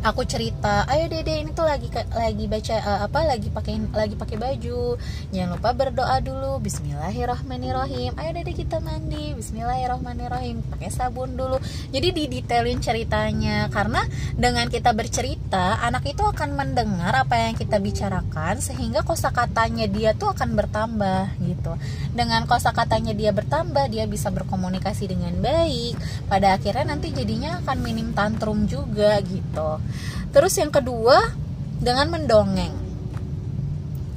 aku 0.00 0.24
cerita 0.24 0.88
ayo 0.88 1.12
dede 1.12 1.44
ini 1.44 1.52
tuh 1.52 1.68
lagi 1.68 1.92
lagi 1.92 2.44
baca 2.48 2.76
uh, 2.80 3.00
apa 3.04 3.20
lagi 3.28 3.52
pakai 3.52 3.76
lagi 3.92 4.16
pakai 4.16 4.36
baju. 4.40 4.96
Jangan 5.28 5.50
lupa 5.56 5.70
berdoa 5.76 6.16
dulu. 6.24 6.56
Bismillahirrohmanirrohim 6.64 8.16
ayo 8.16 8.30
dede 8.32 8.52
kita 8.56 8.80
mandi. 8.80 9.36
Bismillahirrohmanirrohim 9.36 10.64
pakai 10.72 10.88
sabun 10.88 11.36
dulu. 11.36 11.60
Jadi 11.92 12.16
didetailin 12.16 12.80
ceritanya. 12.80 13.68
Karena 13.68 14.00
dengan 14.40 14.72
kita 14.72 14.96
bercerita 14.96 15.84
anak 15.84 16.08
itu 16.08 16.24
akan 16.24 16.56
mendengar 16.56 17.12
apa 17.12 17.36
yang 17.36 17.54
kita 17.60 17.76
bicarakan 17.76 18.64
sehingga 18.64 19.04
kosakatanya 19.04 19.84
dia 19.92 20.16
tuh 20.16 20.32
akan 20.32 20.56
bertambah 20.56 21.36
gitu. 21.44 21.76
Dengan 22.16 22.48
kosakatanya 22.48 23.12
dia 23.12 23.36
bertambah 23.36 23.92
dia 23.92 24.08
bisa 24.08 24.32
berkomunikasi 24.32 25.12
dengan 25.12 25.36
baik. 25.44 26.00
Pada 26.24 26.56
akhirnya 26.56 26.96
nanti 26.96 27.12
jadinya 27.12 27.60
akan 27.60 27.76
minim 27.84 28.16
tantrum 28.16 28.64
juga 28.64 29.20
gitu 29.20 29.89
terus 30.30 30.54
yang 30.58 30.70
kedua 30.74 31.34
dengan 31.80 32.10
mendongeng. 32.12 32.74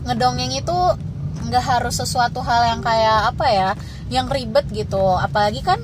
Ngedongeng 0.03 0.51
itu 0.57 0.77
nggak 1.47 1.63
harus 1.63 1.99
sesuatu 1.99 2.43
hal 2.43 2.75
yang 2.75 2.81
kayak 2.83 3.35
apa 3.35 3.47
ya 3.49 3.69
yang 4.11 4.27
ribet 4.27 4.67
gitu. 4.73 5.01
Apalagi 5.15 5.63
kan 5.63 5.79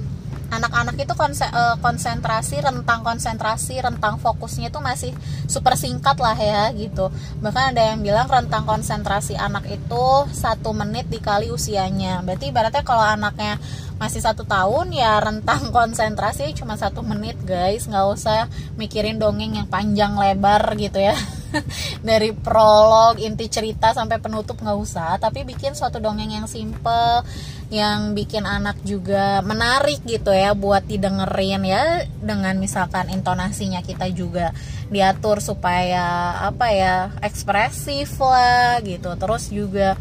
anak-anak 0.50 0.96
itu 0.98 1.13
eh, 1.13 1.75
konsentrasi 1.79 2.62
rentang 2.62 3.01
konsentrasi 3.06 3.79
rentang 3.79 4.18
fokusnya 4.20 4.74
itu 4.74 4.79
masih 4.82 5.12
super 5.46 5.77
singkat 5.77 6.18
lah 6.20 6.36
ya 6.36 6.74
gitu. 6.75 7.13
Bahkan 7.39 7.74
ada 7.74 7.94
yang 7.94 8.01
bilang 8.03 8.27
rentang 8.27 8.65
konsentrasi 8.65 9.38
anak 9.38 9.65
itu 9.70 10.06
satu 10.34 10.75
menit 10.75 11.08
dikali 11.08 11.53
usianya. 11.53 12.22
Berarti 12.25 12.51
ibaratnya 12.51 12.84
kalau 12.84 13.06
anaknya 13.06 13.62
masih 14.00 14.24
satu 14.24 14.48
tahun 14.48 14.96
ya 14.96 15.20
rentang 15.24 15.70
konsentrasi 15.75 16.51
cuma 16.58 16.75
satu 16.75 17.06
menit 17.06 17.38
guys. 17.46 17.88
Nggak 17.88 18.06
usah 18.12 18.39
mikirin 18.75 19.22
dongeng 19.22 19.58
yang 19.58 19.68
panjang 19.72 20.18
lebar 20.18 20.75
gitu 20.75 21.00
ya 21.00 21.18
dari 22.10 22.32
prolog 22.32 23.20
inti 23.20 23.50
cerita 23.50 23.91
sampai 23.91 24.22
penutup 24.22 24.60
nggak 24.60 24.79
usah 24.79 25.18
tapi 25.18 25.44
bikin 25.44 25.74
suatu 25.74 25.98
dongeng 25.98 26.32
yang 26.32 26.48
simple 26.48 27.24
yang 27.70 28.18
bikin 28.18 28.50
anak 28.50 28.82
juga 28.82 29.46
menarik 29.46 30.01
gitu 30.01 30.34
ya 30.34 30.58
buat 30.58 30.89
didengerin 30.89 31.62
ya 31.70 32.01
dengan 32.18 32.58
misalkan 32.58 33.13
intonasinya 33.13 33.86
kita 33.86 34.10
juga 34.10 34.50
diatur 34.89 35.38
supaya 35.38 36.41
apa 36.50 36.74
ya 36.74 36.96
ekspresif 37.22 38.18
lah 38.18 38.82
gitu. 38.82 39.13
Terus 39.13 39.53
juga 39.53 39.94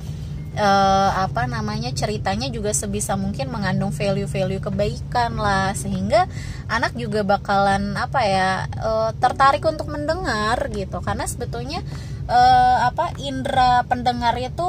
uh, 0.59 1.11
apa 1.25 1.47
namanya 1.47 1.95
ceritanya 1.95 2.51
juga 2.51 2.75
sebisa 2.75 3.15
mungkin 3.15 3.49
mengandung 3.49 3.95
value-value 3.95 4.59
kebaikan 4.59 5.39
lah. 5.39 5.73
Sehingga 5.79 6.27
anak 6.67 6.99
juga 6.99 7.23
bakalan 7.23 7.95
apa 7.95 8.21
ya 8.27 8.51
uh, 8.83 9.11
tertarik 9.17 9.63
untuk 9.63 9.87
mendengar 9.89 10.59
gitu. 10.75 10.99
Karena 10.99 11.25
sebetulnya 11.25 11.81
uh, 12.27 12.91
apa 12.91 13.15
indera 13.23 13.87
pendengar 13.87 14.35
itu 14.37 14.69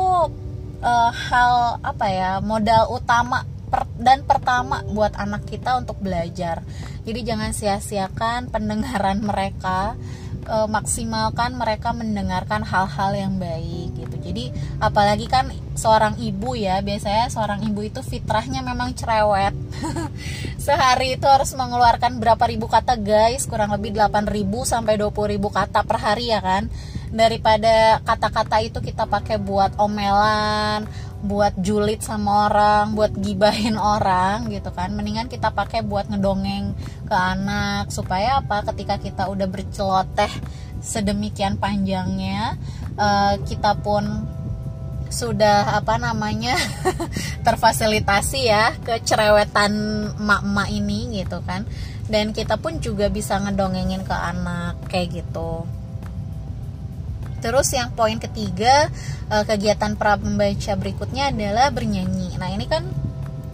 uh, 0.85 1.11
hal 1.11 1.81
apa 1.83 2.05
ya 2.07 2.31
modal 2.39 2.93
utama 2.93 3.43
per, 3.69 3.85
dan 3.97 4.25
pertama 4.25 4.81
buat 4.89 5.13
anak 5.17 5.45
kita 5.49 5.77
untuk 5.77 5.99
belajar. 6.01 6.63
Jadi 7.05 7.19
jangan 7.25 7.51
sia-siakan 7.51 8.53
pendengaran 8.53 9.21
mereka 9.25 9.97
e, 10.49 10.57
maksimalkan 10.65 11.53
mereka 11.53 11.93
mendengarkan 11.93 12.65
hal-hal 12.65 13.11
yang 13.13 13.33
baik 13.37 13.93
gitu. 13.93 14.15
Jadi 14.17 14.49
apalagi 14.81 15.29
kan 15.29 15.53
seorang 15.77 16.17
ibu 16.17 16.57
ya 16.57 16.81
biasanya 16.81 17.29
seorang 17.29 17.61
ibu 17.69 17.85
itu 17.85 18.01
fitrahnya 18.01 18.65
memang 18.65 18.97
cerewet. 18.97 19.53
Sehari 20.65 21.15
itu 21.15 21.25
harus 21.29 21.53
mengeluarkan 21.53 22.17
berapa 22.17 22.43
ribu 22.49 22.65
kata 22.65 22.97
guys? 22.97 23.45
Kurang 23.45 23.71
lebih 23.77 23.93
8 23.93 24.25
ribu 24.27 24.65
sampai 24.65 24.97
20 24.97 25.37
ribu 25.37 25.53
kata 25.53 25.85
per 25.85 26.01
hari 26.01 26.33
ya 26.33 26.41
kan? 26.41 26.67
Daripada 27.09 28.01
kata-kata 28.05 28.61
itu 28.61 28.81
kita 28.81 29.05
pakai 29.09 29.37
buat 29.37 29.77
omelan 29.77 30.89
buat 31.19 31.51
julid 31.59 31.99
sama 31.99 32.47
orang, 32.47 32.95
buat 32.95 33.11
gibahin 33.11 33.75
orang 33.95 34.47
gitu 34.51 34.71
kan. 34.71 34.95
Mendingan 34.95 35.27
kita 35.27 35.51
pakai 35.51 35.83
buat 35.83 36.07
ngedongeng 36.07 36.75
ke 37.09 37.17
anak 37.17 37.89
supaya 37.89 38.37
apa? 38.39 38.61
Ketika 38.69 39.01
kita 39.01 39.25
udah 39.25 39.49
berceloteh 39.49 40.29
sedemikian 40.79 41.57
panjangnya, 41.57 42.55
uh, 42.95 43.35
kita 43.43 43.81
pun 43.81 44.29
sudah 45.09 45.73
apa 45.81 45.97
namanya 45.97 46.53
terfasilitasi 47.45 48.45
ya 48.45 48.77
kecerewetan 48.85 49.73
mak-mak 50.21 50.69
ini 50.69 51.19
gitu 51.25 51.41
kan. 51.41 51.65
Dan 52.09 52.33
kita 52.33 52.57
pun 52.57 52.77
juga 52.81 53.09
bisa 53.09 53.37
ngedongengin 53.41 54.05
ke 54.05 54.13
anak 54.13 54.77
kayak 54.89 55.25
gitu. 55.25 55.65
Terus 57.39 57.71
yang 57.71 57.95
poin 57.95 58.19
ketiga 58.19 58.91
uh, 59.31 59.43
kegiatan 59.47 59.95
pra 59.95 60.19
membaca 60.19 60.73
berikutnya 60.75 61.31
adalah 61.31 61.71
bernyanyi. 61.71 62.35
Nah 62.35 62.49
ini 62.51 62.67
kan 62.67 62.83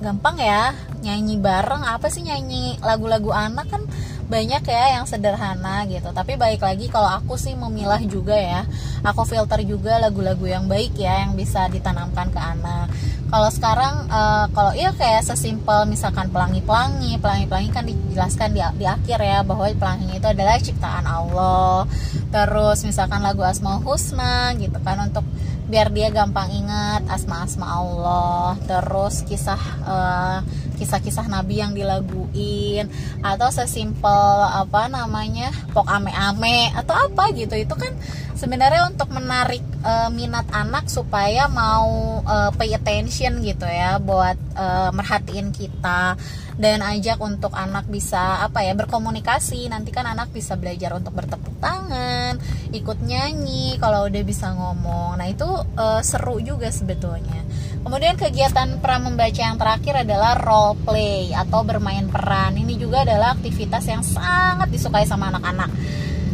gampang 0.05 0.38
ya 0.38 0.77
nyanyi 1.01 1.41
bareng. 1.41 1.81
Apa 1.81 2.13
sih 2.13 2.21
nyanyi 2.21 2.77
lagu-lagu 2.85 3.33
anak? 3.33 3.65
Kan 3.74 3.89
banyak 4.25 4.62
ya 4.65 4.97
yang 4.97 5.05
sederhana 5.09 5.85
gitu. 5.89 6.13
Tapi 6.13 6.38
baik 6.38 6.62
lagi 6.62 6.85
kalau 6.93 7.09
aku 7.09 7.38
sih 7.41 7.57
memilah 7.57 8.01
juga 8.05 8.38
ya. 8.38 8.62
Aku 9.01 9.25
filter 9.25 9.65
juga 9.65 9.97
lagu-lagu 9.97 10.45
yang 10.45 10.69
baik 10.69 10.93
ya 10.97 11.25
yang 11.25 11.33
bisa 11.33 11.65
ditanamkan 11.74 12.29
ke 12.29 12.38
anak. 12.38 12.93
Kalau 13.25 13.50
sekarang 13.50 14.05
uh, 14.05 14.45
kalau 14.53 14.77
iya 14.77 14.93
kayak 14.93 15.25
sesimpel 15.25 15.89
misalkan 15.89 16.29
pelangi-pelangi. 16.29 17.17
Pelangi-pelangi 17.17 17.69
kan 17.74 17.85
dijelaskan 17.89 18.50
di, 18.53 18.62
di 18.77 18.85
akhir 18.85 19.17
ya 19.21 19.41
bahwa 19.41 19.65
pelangi 19.74 20.21
itu 20.21 20.27
adalah 20.29 20.62
ciptaan 20.62 21.05
Allah. 21.05 21.89
Terus 22.29 22.85
misalkan 22.85 23.25
lagu 23.25 23.41
Asmaul 23.41 23.81
Husna 23.81 24.53
gitu 24.57 24.77
kan 24.85 25.01
untuk 25.01 25.25
biar 25.65 25.89
dia 25.89 26.13
gampang 26.13 26.50
ingat 26.53 27.10
asma-asma 27.10 27.65
Allah 27.65 28.53
terus 28.69 29.25
kisah 29.25 29.62
uh, 29.81 30.39
kisah-kisah 30.75 31.25
nabi 31.31 31.63
yang 31.63 31.72
dilaguin 31.72 32.91
atau 33.24 33.50
sesimpel 33.50 34.45
apa 34.45 34.91
namanya 34.91 35.50
pok 35.72 35.88
ame-ame 35.88 36.69
atau 36.75 36.93
apa 36.93 37.31
gitu. 37.34 37.55
Itu 37.55 37.74
kan 37.79 37.95
sebenarnya 38.36 38.91
untuk 38.91 39.10
menarik 39.10 39.63
uh, 39.81 40.12
minat 40.12 40.45
anak 40.51 40.91
supaya 40.91 41.48
mau 41.48 42.22
uh, 42.22 42.51
pay 42.53 42.75
attention 42.75 43.39
gitu 43.41 43.65
ya 43.65 43.98
buat 43.98 44.38
uh, 44.53 44.91
merhatiin 44.91 45.55
kita 45.55 46.19
dan 46.55 46.79
ajak 46.79 47.19
untuk 47.19 47.51
anak 47.51 47.88
bisa 47.91 48.43
apa 48.43 48.63
ya 48.63 48.71
berkomunikasi. 48.75 49.67
Nanti 49.67 49.91
kan 49.91 50.07
anak 50.07 50.31
bisa 50.31 50.55
belajar 50.55 50.95
untuk 50.95 51.12
bertepuk 51.15 51.59
tangan 51.59 52.39
ikut 52.75 53.00
nyanyi 53.03 53.79
kalau 53.79 54.07
udah 54.07 54.24
bisa 54.24 54.51
ngomong. 54.51 55.19
Nah 55.19 55.27
itu 55.27 55.47
uh, 55.79 56.01
seru 56.03 56.39
juga 56.43 56.71
sebetulnya. 56.71 57.43
Kemudian 57.85 58.17
kegiatan 58.17 58.81
pra 58.81 58.97
membaca 58.97 59.38
yang 59.38 59.62
terakhir 59.62 60.01
adalah 60.01 60.33
role 60.41 60.74
play 60.83 61.29
atau 61.31 61.62
bermain 61.62 62.09
peran. 62.09 62.57
Ini 62.57 62.81
juga 62.81 63.05
adalah 63.05 63.38
aktivitas 63.38 63.85
yang 63.85 64.01
sangat 64.01 64.74
disukai 64.74 65.05
sama 65.05 65.29
anak-anak. 65.29 65.69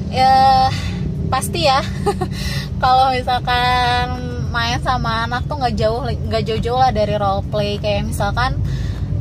Ya 0.10 0.72
pasti 1.28 1.68
ya. 1.68 1.84
Kalau 2.84 3.12
misalkan 3.12 4.32
main 4.51 4.80
sama 4.80 5.28
anak 5.28 5.48
tuh 5.48 5.60
nggak 5.60 5.75
jauh 5.75 6.01
nggak 6.08 6.44
jauh-jauh 6.48 6.80
lah 6.80 6.92
dari 6.96 7.20
role 7.20 7.44
play. 7.51 7.75
Kayak 7.84 8.10
misalkan 8.10 8.56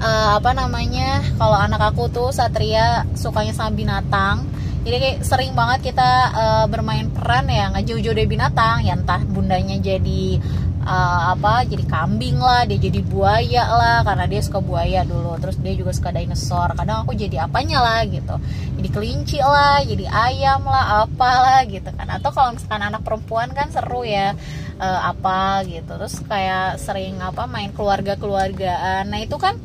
uh, 0.01 0.41
apa 0.41 0.51
namanya 0.57 1.21
kalau 1.37 1.55
anak 1.55 1.93
aku 1.93 2.09
tuh 2.09 2.33
Satria 2.33 3.05
sukanya 3.15 3.53
sama 3.53 3.77
binatang. 3.77 4.49
Jadi 4.81 4.97
kayak 4.97 5.19
sering 5.29 5.53
banget 5.53 5.93
kita 5.93 6.11
uh, 6.33 6.65
bermain 6.65 7.13
peran 7.13 7.53
ya 7.53 7.69
nggak 7.69 7.85
jauh-jauh 7.85 8.17
dari 8.17 8.29
binatang. 8.29 8.81
Ya 8.81 8.97
entah 8.97 9.21
bundanya 9.29 9.77
jadi 9.77 10.41
uh, 10.89 11.37
apa 11.37 11.69
jadi 11.69 11.85
kambing 11.85 12.41
lah 12.41 12.65
dia 12.65 12.81
jadi 12.81 13.05
buaya 13.05 13.69
lah 13.69 14.01
karena 14.09 14.25
dia 14.25 14.41
suka 14.41 14.65
buaya 14.65 15.05
dulu. 15.05 15.37
Terus 15.37 15.61
dia 15.61 15.77
juga 15.77 15.93
suka 15.93 16.17
dinosaur. 16.17 16.73
Kadang 16.73 17.05
aku 17.05 17.13
jadi 17.13 17.45
apanya 17.45 17.85
lah 17.85 18.01
gitu. 18.09 18.41
Jadi 18.81 18.89
kelinci 18.89 19.39
lah 19.45 19.85
jadi 19.85 20.09
ayam 20.09 20.65
lah 20.65 21.05
apalah 21.05 21.61
gitu 21.69 21.93
kan. 21.93 22.09
Atau 22.09 22.33
kalau 22.33 22.57
misalkan 22.57 22.81
anak 22.81 23.05
perempuan 23.05 23.53
kan 23.53 23.69
seru 23.69 24.01
ya 24.09 24.33
uh, 24.81 25.01
apa 25.13 25.61
gitu. 25.69 25.93
Terus 25.93 26.25
kayak 26.25 26.81
sering 26.81 27.21
apa 27.21 27.45
main 27.45 27.69
keluarga 27.77 28.17
keluargaan 28.17 29.13
nah 29.13 29.21
itu 29.21 29.37
kan 29.37 29.61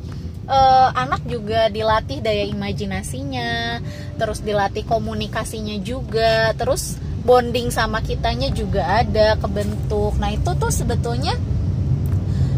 uh, 0.48 0.90
anak 0.94 1.26
juga 1.26 1.68
dilatih 1.70 2.22
daya 2.22 2.46
imajinasinya, 2.50 3.82
terus 4.18 4.42
dilatih 4.42 4.86
komunikasinya 4.86 5.78
juga, 5.82 6.54
terus 6.58 6.98
bonding 7.26 7.74
sama 7.74 8.06
kitanya 8.06 8.54
juga 8.54 9.02
ada 9.02 9.36
kebentuk. 9.42 10.16
Nah 10.22 10.30
itu 10.34 10.54
tuh 10.56 10.70
sebetulnya 10.70 11.34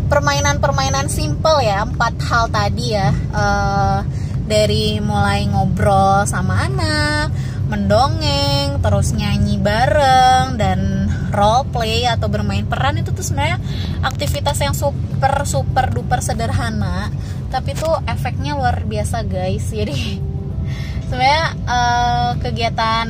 permainan-permainan 0.07 1.11
simple 1.11 1.59
ya 1.63 1.83
empat 1.83 2.15
hal 2.31 2.47
tadi 2.47 2.95
ya 2.95 3.11
uh, 3.11 3.99
dari 4.47 5.03
mulai 5.03 5.43
ngobrol 5.51 6.23
sama 6.23 6.63
anak, 6.67 7.35
mendongeng, 7.67 8.79
terus 8.79 9.11
nyanyi 9.11 9.59
bareng 9.59 10.55
dan 10.55 11.11
role 11.35 11.67
play 11.75 12.07
atau 12.07 12.31
bermain 12.31 12.63
peran 12.63 12.95
itu 13.03 13.11
tuh 13.11 13.23
sebenarnya 13.23 13.59
aktivitas 13.99 14.57
yang 14.63 14.71
super 14.71 15.43
super 15.43 15.91
duper 15.91 16.23
sederhana 16.23 17.11
tapi 17.47 17.75
tuh 17.75 17.95
efeknya 18.05 18.55
luar 18.55 18.83
biasa 18.83 19.23
guys 19.23 19.71
jadi 19.71 19.93
sebenarnya 21.07 21.45
uh, 21.63 22.31
kegiatan 22.43 23.07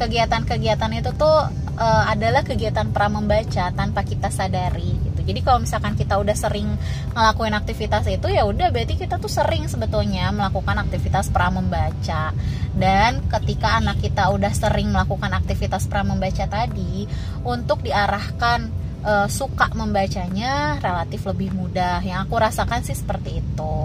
kegiatan-kegiatan 0.00 0.90
itu 0.96 1.10
tuh 1.14 1.64
uh, 1.78 2.04
adalah 2.08 2.42
kegiatan 2.46 2.90
pra 2.90 3.10
membaca 3.10 3.70
tanpa 3.74 4.00
kita 4.06 4.30
sadari 4.30 4.94
gitu. 5.02 5.20
Jadi 5.24 5.40
kalau 5.40 5.64
misalkan 5.64 5.94
kita 5.96 6.20
udah 6.20 6.36
sering 6.36 6.68
ngelakuin 7.14 7.54
aktivitas 7.56 8.04
itu 8.10 8.26
ya 8.28 8.44
udah 8.44 8.68
berarti 8.70 8.94
kita 8.98 9.16
tuh 9.16 9.30
sering 9.30 9.66
sebetulnya 9.66 10.30
melakukan 10.30 10.76
aktivitas 10.84 11.30
pra 11.30 11.50
membaca. 11.50 12.32
Dan 12.74 13.22
ketika 13.30 13.78
anak 13.78 14.02
kita 14.02 14.34
udah 14.34 14.52
sering 14.52 14.90
melakukan 14.90 15.30
aktivitas 15.30 15.86
pra 15.86 16.02
membaca 16.02 16.44
tadi 16.48 17.06
untuk 17.46 17.82
diarahkan 17.86 18.83
uh, 19.04 19.28
suka 19.28 19.70
membacanya 19.76 20.80
relatif 20.80 21.28
lebih 21.28 21.52
mudah. 21.52 22.00
Yang 22.00 22.18
aku 22.26 22.34
rasakan 22.40 22.80
sih 22.82 22.96
seperti 22.96 23.44
itu. 23.44 23.76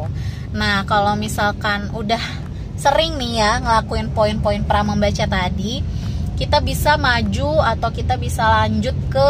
Nah, 0.55 0.87
kalau 0.87 1.13
misalkan 1.19 1.91
udah 1.93 2.21
sering 2.79 3.19
nih 3.19 3.43
ya 3.43 3.51
ngelakuin 3.59 4.09
poin-poin 4.15 4.63
pra 4.63 4.81
membaca 4.81 5.27
tadi, 5.27 5.83
kita 6.39 6.63
bisa 6.63 6.95
maju 6.95 7.59
atau 7.59 7.91
kita 7.91 8.15
bisa 8.15 8.47
lanjut 8.63 8.95
ke 9.11 9.29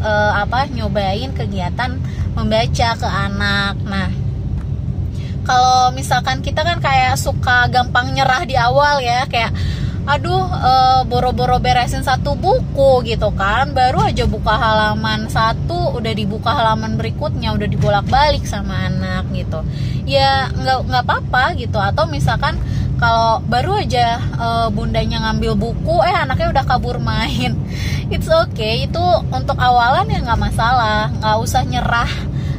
uh, 0.00 0.32
apa 0.38 0.70
nyobain 0.70 1.34
kegiatan 1.34 1.98
membaca 2.38 2.88
ke 2.94 3.08
anak. 3.10 3.74
Nah, 3.82 4.08
kalau 5.44 5.92
misalkan 5.92 6.40
kita 6.40 6.64
kan 6.64 6.78
kayak 6.78 7.18
suka 7.18 7.68
gampang 7.68 8.14
nyerah 8.14 8.46
di 8.46 8.56
awal 8.56 9.02
ya, 9.02 9.26
kayak 9.28 9.52
aduh 10.04 10.44
uh, 10.44 11.00
boro-boro 11.08 11.56
beresin 11.56 12.04
satu 12.04 12.36
buku 12.36 13.04
gitu 13.08 13.32
kan. 13.32 13.72
Baru 13.72 14.04
aja 14.04 14.28
buka 14.28 14.52
halaman 14.56 15.32
satu 15.32 15.96
udah 15.96 16.12
dibuka 16.12 16.52
halaman 16.52 17.00
berikutnya 17.00 17.56
udah 17.56 17.68
dibolak-balik 17.68 18.44
sama 18.44 18.88
anak 18.92 19.24
gitu. 19.32 19.64
Ya 20.04 20.52
nggak 20.52 20.78
nggak 20.88 21.04
apa-apa 21.08 21.56
gitu. 21.56 21.80
Atau 21.80 22.04
misalkan 22.08 22.60
kalau 23.00 23.42
baru 23.48 23.80
aja 23.80 24.20
uh, 24.38 24.68
bundanya 24.70 25.28
ngambil 25.28 25.56
buku 25.58 25.98
eh 26.04 26.14
anaknya 26.14 26.52
udah 26.52 26.64
kabur 26.68 27.00
main. 27.00 27.56
It's 28.14 28.28
okay. 28.28 28.84
Itu 28.84 29.02
untuk 29.32 29.56
awalan 29.56 30.12
ya 30.12 30.20
nggak 30.20 30.40
masalah. 30.40 31.08
Nggak 31.16 31.36
usah 31.40 31.62
nyerah 31.64 32.12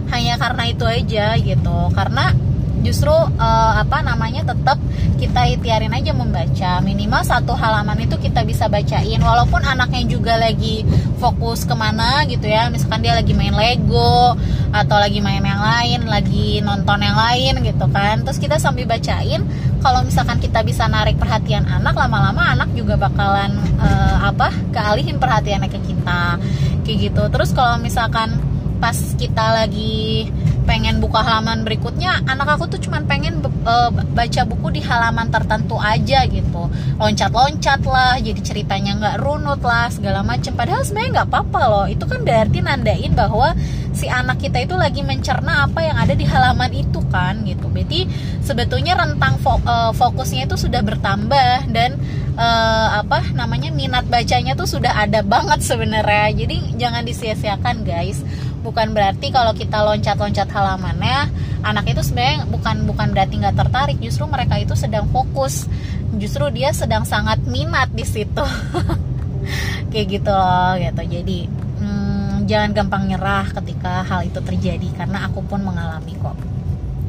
hanya 0.10 0.38
karena 0.42 0.64
itu 0.70 0.86
aja 0.86 1.38
gitu. 1.38 1.78
Karena 1.94 2.34
justru 2.86 3.10
uh, 3.10 3.74
apa 3.82 4.06
namanya 4.06 4.54
tetap 4.54 4.78
kita 5.18 5.50
ikhtiarin 5.58 5.90
aja 5.90 6.14
membaca. 6.14 6.72
Minimal 6.86 7.26
satu 7.26 7.58
halaman 7.58 8.06
itu 8.06 8.16
kita 8.22 8.46
bisa 8.46 8.70
bacain. 8.70 9.18
Walaupun 9.18 9.66
anaknya 9.66 10.06
juga 10.06 10.38
lagi 10.38 10.86
fokus 11.18 11.66
ke 11.66 11.74
mana 11.74 12.22
gitu 12.30 12.46
ya. 12.46 12.70
Misalkan 12.70 13.02
dia 13.02 13.18
lagi 13.18 13.34
main 13.34 13.58
Lego 13.58 14.38
atau 14.70 14.98
lagi 15.00 15.24
main 15.24 15.42
yang 15.42 15.58
lain 15.58 16.00
lagi 16.06 16.62
nonton 16.62 17.02
yang 17.02 17.18
lain 17.18 17.66
gitu 17.66 17.90
kan. 17.90 18.22
Terus 18.22 18.38
kita 18.38 18.62
sambil 18.62 18.86
bacain 18.86 19.42
kalau 19.82 20.06
misalkan 20.06 20.38
kita 20.38 20.62
bisa 20.62 20.86
narik 20.86 21.18
perhatian 21.18 21.66
anak 21.66 21.98
lama-lama 21.98 22.54
anak 22.54 22.70
juga 22.78 22.94
bakalan 23.00 23.58
uh, 23.82 24.30
apa 24.30 24.54
kealihin 24.70 25.18
perhatiannya 25.18 25.74
ke 25.74 25.80
kita. 25.82 26.38
Kayak 26.86 26.98
gitu. 27.10 27.24
Terus 27.34 27.50
kalau 27.56 27.82
misalkan 27.82 28.38
pas 28.78 28.96
kita 29.16 29.64
lagi 29.64 30.30
pengen 30.66 30.98
buka 31.00 31.22
halaman 31.22 31.62
berikutnya 31.62 32.26
anak 32.26 32.58
aku 32.58 32.68
tuh 32.68 32.82
cuman 32.82 33.06
pengen 33.06 33.40
uh, 33.64 33.90
baca 33.94 34.42
buku 34.44 34.68
di 34.76 34.82
halaman 34.82 35.30
tertentu 35.30 35.78
aja 35.78 36.26
gitu. 36.26 36.68
Loncat-loncat 36.98 37.82
lah 37.86 38.18
jadi 38.20 38.42
ceritanya 38.42 38.98
nggak 38.98 39.16
runut 39.22 39.62
lah 39.62 39.88
segala 39.94 40.26
macam 40.26 40.52
padahal 40.58 40.82
sebenarnya 40.82 41.22
nggak 41.22 41.30
apa-apa 41.32 41.62
loh. 41.70 41.86
Itu 41.86 42.10
kan 42.10 42.26
berarti 42.26 42.60
nandain 42.66 43.14
bahwa 43.14 43.54
si 43.96 44.12
anak 44.12 44.44
kita 44.44 44.68
itu 44.68 44.76
lagi 44.76 45.02
mencerna 45.02 45.66
apa 45.66 45.80
yang 45.82 45.96
ada 45.96 46.12
di 46.14 46.28
halaman 46.28 46.70
itu 46.76 47.00
kan 47.08 47.42
gitu. 47.48 47.72
Berarti 47.72 48.06
sebetulnya 48.44 49.00
rentang 49.00 49.40
fo 49.40 49.58
uh, 49.64 49.96
fokusnya 49.96 50.46
itu 50.52 50.60
sudah 50.60 50.84
bertambah 50.84 51.72
dan 51.72 51.96
uh, 52.36 53.02
apa 53.02 53.24
namanya 53.32 53.72
minat 53.72 54.04
bacanya 54.12 54.54
tuh 54.54 54.68
sudah 54.68 54.94
ada 54.94 55.24
banget 55.24 55.64
sebenarnya. 55.64 56.36
Jadi 56.36 56.76
jangan 56.76 57.08
disia-siakan 57.08 57.88
guys. 57.88 58.22
Bukan 58.62 58.92
berarti 58.92 59.30
kalau 59.32 59.56
kita 59.56 59.80
loncat-loncat 59.82 60.50
halamannya 60.52 61.30
anak 61.66 61.86
itu 61.90 62.02
sebenarnya 62.02 62.46
bukan 62.50 62.86
bukan 62.86 63.08
berarti 63.16 63.40
nggak 63.40 63.58
tertarik. 63.58 63.98
Justru 64.04 64.28
mereka 64.28 64.60
itu 64.60 64.76
sedang 64.76 65.08
fokus. 65.10 65.72
Justru 66.20 66.52
dia 66.52 66.76
sedang 66.76 67.08
sangat 67.08 67.40
minat 67.48 67.90
di 67.96 68.04
situ. 68.04 68.46
Kayak 69.92 70.08
gitu 70.20 70.32
loh 70.36 70.74
gitu. 70.82 71.02
Jadi 71.08 71.65
jangan 72.46 72.72
gampang 72.72 73.10
nyerah 73.10 73.50
ketika 73.52 74.06
hal 74.06 74.22
itu 74.26 74.40
terjadi 74.42 74.88
karena 74.94 75.26
aku 75.28 75.42
pun 75.46 75.62
mengalami 75.66 76.14
kok. 76.22 76.38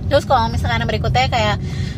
Terus 0.07 0.23
kalau 0.23 0.47
misalkan 0.47 0.87
berikutnya 0.87 1.27
kayak 1.27 1.57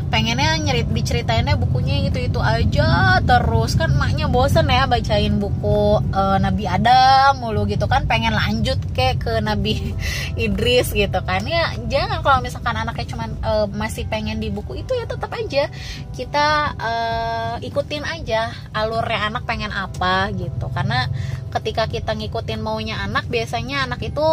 pengennya 0.09 0.57
nyerit 0.57 0.89
diceritainnya 0.89 1.61
bukunya 1.61 2.09
gitu 2.09 2.33
itu 2.33 2.41
aja 2.41 3.21
terus 3.21 3.77
kan 3.77 3.93
emaknya 3.93 4.25
bosen 4.33 4.65
ya 4.65 4.89
bacain 4.89 5.37
buku 5.37 6.01
uh, 6.01 6.41
Nabi 6.41 6.65
Adam 6.65 7.45
mulu 7.45 7.69
gitu 7.69 7.85
kan 7.85 8.09
pengen 8.09 8.33
lanjut 8.33 8.81
kayak 8.97 9.21
ke 9.21 9.33
Nabi 9.45 9.93
Idris 10.49 10.97
gitu 10.97 11.21
kan. 11.21 11.45
Ya 11.45 11.77
jangan 11.93 12.25
kalau 12.25 12.41
misalkan 12.41 12.73
anaknya 12.81 13.07
cuman 13.13 13.31
uh, 13.45 13.67
masih 13.69 14.09
pengen 14.09 14.41
di 14.41 14.49
buku 14.49 14.81
itu 14.81 14.97
ya 14.97 15.05
tetap 15.05 15.29
aja 15.37 15.69
kita 16.17 16.47
uh, 16.81 17.55
ikutin 17.61 18.09
aja 18.09 18.49
alurnya 18.73 19.29
anak 19.29 19.45
pengen 19.45 19.71
apa 19.71 20.33
gitu. 20.33 20.73
Karena 20.73 21.13
ketika 21.49 21.89
kita 21.89 22.13
ngikutin 22.13 22.61
maunya 22.61 23.01
anak 23.01 23.25
biasanya 23.27 23.89
anak 23.89 24.05
itu 24.05 24.27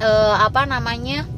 uh, 0.00 0.34
apa 0.40 0.64
namanya 0.64 1.28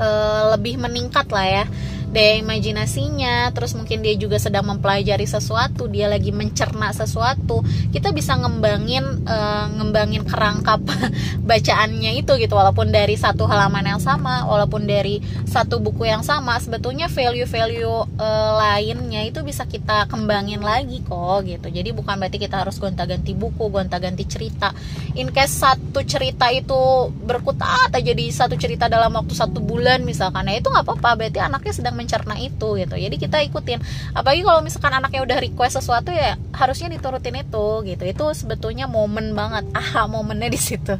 uh, 0.00 0.56
lebih 0.56 0.80
meningkat 0.80 1.28
lah 1.28 1.46
ya 1.46 1.64
daya 2.12 2.38
imajinasinya 2.44 3.50
terus 3.56 3.72
mungkin 3.72 4.04
dia 4.04 4.14
juga 4.20 4.36
sedang 4.36 4.68
mempelajari 4.68 5.24
sesuatu 5.24 5.88
dia 5.88 6.06
lagi 6.06 6.30
mencerna 6.30 6.92
sesuatu 6.92 7.64
kita 7.90 8.12
bisa 8.12 8.36
ngembangin 8.36 9.24
uh, 9.24 9.66
ngembangin 9.76 10.24
kerangkap 10.28 10.80
bacaannya 11.48 12.20
itu 12.20 12.32
gitu. 12.38 12.54
Walaupun 12.54 12.92
dari 12.92 13.16
satu 13.18 13.48
halaman 13.48 13.96
yang 13.96 14.00
sama 14.00 14.46
walaupun 14.46 14.84
dari 14.86 15.20
satu 15.48 15.82
buku 15.82 16.08
yang 16.08 16.22
sama 16.22 16.56
sebetulnya 16.60 17.10
value-value 17.10 18.18
uh, 18.18 18.50
lainnya 18.58 19.26
itu 19.26 19.42
bisa 19.42 19.66
kita 19.66 20.06
kembangin 20.08 20.62
lagi 20.62 21.02
kok 21.02 21.44
gitu. 21.46 21.68
Jadi 21.68 21.90
bukan 21.92 22.16
berarti 22.18 22.38
kita 22.38 22.62
harus 22.62 22.78
gonta-ganti 22.78 23.34
buku 23.34 23.68
gonta-ganti 23.68 24.24
cerita. 24.28 24.70
In 25.18 25.30
case 25.34 25.52
satu 25.62 26.04
cerita 26.06 26.48
itu 26.52 27.10
berkutat 27.12 27.92
aja 27.92 28.12
di 28.12 28.30
satu 28.30 28.54
cerita 28.56 28.86
dalam 28.86 29.12
waktu 29.12 29.34
satu 29.34 29.60
bulan 29.60 30.04
misalkan 30.06 30.48
ya 30.48 30.60
itu 30.60 30.68
nggak 30.70 30.84
apa-apa. 30.86 31.10
Berarti 31.18 31.38
anaknya 31.42 31.72
sedang 31.74 31.96
mencerna 32.02 32.34
itu 32.42 32.74
gitu. 32.74 32.94
Jadi 32.98 33.16
kita 33.16 33.38
ikutin. 33.46 33.78
Apalagi 34.18 34.42
kalau 34.42 34.60
misalkan 34.66 34.90
anaknya 34.90 35.22
udah 35.22 35.38
request 35.38 35.78
sesuatu 35.78 36.10
ya 36.10 36.34
harusnya 36.50 36.90
diturutin 36.90 37.38
itu 37.38 37.66
gitu. 37.86 38.02
Itu 38.02 38.24
sebetulnya 38.34 38.90
momen 38.90 39.38
banget. 39.38 39.70
Aha 39.78 40.10
momennya 40.10 40.50
di 40.50 40.58
situ. 40.58 40.98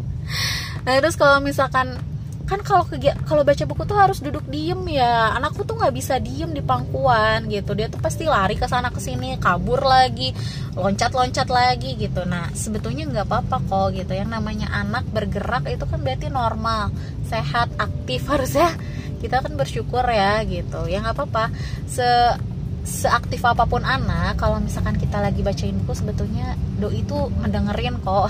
Nah 0.86 0.94
terus 1.02 1.18
kalau 1.18 1.42
misalkan 1.42 1.98
kan 2.42 2.58
kalau 2.60 2.84
kalau 3.24 3.48
baca 3.48 3.64
buku 3.64 3.82
tuh 3.88 3.96
harus 3.96 4.18
duduk 4.20 4.44
diem 4.46 4.78
ya. 4.92 5.34
Anakku 5.34 5.64
tuh 5.66 5.80
nggak 5.80 5.94
bisa 5.94 6.20
diem 6.22 6.54
di 6.54 6.62
pangkuan 6.62 7.50
gitu. 7.50 7.72
Dia 7.72 7.90
tuh 7.90 7.98
pasti 7.98 8.28
lari 8.28 8.54
ke 8.54 8.70
sana 8.70 8.92
ke 8.92 9.00
sini 9.02 9.40
kabur 9.40 9.82
lagi 9.82 10.36
loncat 10.76 11.16
loncat 11.16 11.48
lagi 11.48 11.96
gitu. 11.96 12.28
Nah 12.28 12.52
sebetulnya 12.52 13.08
nggak 13.08 13.26
apa-apa 13.26 13.56
kok 13.66 13.88
gitu. 13.96 14.12
Yang 14.12 14.30
namanya 14.36 14.68
anak 14.70 15.08
bergerak 15.10 15.64
itu 15.68 15.84
kan 15.88 16.00
berarti 16.04 16.28
normal 16.28 16.92
sehat 17.30 17.72
aktif 17.80 18.26
harusnya 18.32 18.76
kita 19.22 19.38
kan 19.38 19.54
bersyukur 19.54 20.02
ya 20.02 20.42
gitu. 20.42 20.90
Ya 20.90 20.98
nggak 20.98 21.14
apa-apa. 21.14 21.54
Se 21.86 22.04
seaktif 22.82 23.46
apa 23.46 23.62
pun 23.70 23.86
anak 23.86 24.42
kalau 24.42 24.58
misalkan 24.58 24.98
kita 24.98 25.22
lagi 25.22 25.46
bacain 25.46 25.78
buku 25.86 25.94
sebetulnya 25.94 26.58
doi 26.82 27.06
itu 27.06 27.30
mendengerin 27.38 28.02
kok. 28.02 28.26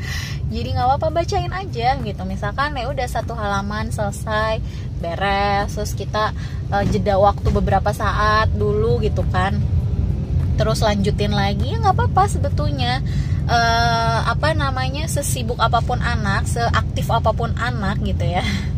Jadi 0.54 0.78
nggak 0.78 0.86
apa-apa 0.86 1.08
bacain 1.10 1.50
aja 1.50 1.98
gitu. 1.98 2.22
Misalkan 2.22 2.78
ya 2.78 2.86
udah 2.86 3.06
satu 3.10 3.34
halaman 3.34 3.90
selesai 3.90 4.62
beres 5.02 5.74
terus 5.74 5.92
kita 5.92 6.30
uh, 6.70 6.84
jeda 6.86 7.18
waktu 7.18 7.50
beberapa 7.50 7.90
saat 7.90 8.54
dulu 8.54 9.02
gitu 9.02 9.26
kan. 9.34 9.58
Terus 10.56 10.80
lanjutin 10.80 11.34
lagi 11.34 11.74
ya 11.74 11.82
nggak 11.82 11.98
apa-apa 11.98 12.30
sebetulnya. 12.30 13.02
Uh, 13.46 14.26
apa 14.26 14.58
namanya 14.58 15.06
sesibuk 15.06 15.54
apa 15.62 15.78
pun 15.78 16.02
anak 16.02 16.50
seaktif 16.50 17.06
apa 17.14 17.30
pun 17.30 17.54
anak 17.54 18.02
gitu 18.02 18.26
ya 18.26 18.42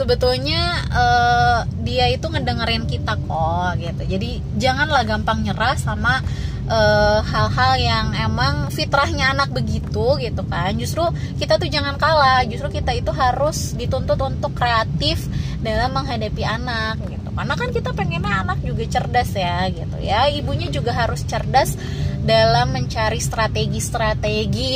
sebetulnya 0.00 0.80
uh, 0.88 1.60
dia 1.84 2.08
itu 2.08 2.24
ngedengerin 2.32 2.88
kita 2.88 3.20
kok 3.20 3.76
gitu. 3.76 4.16
Jadi 4.16 4.40
janganlah 4.56 5.04
gampang 5.04 5.44
nyerah 5.44 5.76
sama 5.76 6.24
eh, 6.70 7.20
hal-hal 7.20 7.74
uh, 7.76 7.82
yang 7.82 8.06
emang 8.14 8.70
fitrahnya 8.72 9.36
anak 9.36 9.52
begitu 9.52 10.16
gitu 10.16 10.42
kan. 10.48 10.72
Justru 10.80 11.04
kita 11.36 11.60
tuh 11.60 11.68
jangan 11.68 12.00
kalah. 12.00 12.40
Justru 12.48 12.80
kita 12.80 12.96
itu 12.96 13.12
harus 13.12 13.76
dituntut 13.76 14.16
untuk 14.24 14.56
kreatif 14.56 15.28
dalam 15.60 15.92
menghadapi 15.92 16.42
anak 16.46 16.96
gitu. 17.04 17.28
Karena 17.36 17.54
kan 17.58 17.68
kita 17.68 17.90
pengennya 17.92 18.40
anak 18.40 18.64
juga 18.64 18.88
cerdas 18.88 19.36
ya 19.36 19.68
gitu 19.68 19.96
ya. 20.00 20.32
Ibunya 20.32 20.72
juga 20.72 20.96
harus 20.96 21.26
cerdas 21.28 21.76
dalam 22.20 22.70
mencari 22.76 23.16
strategi-strategi 23.16 24.72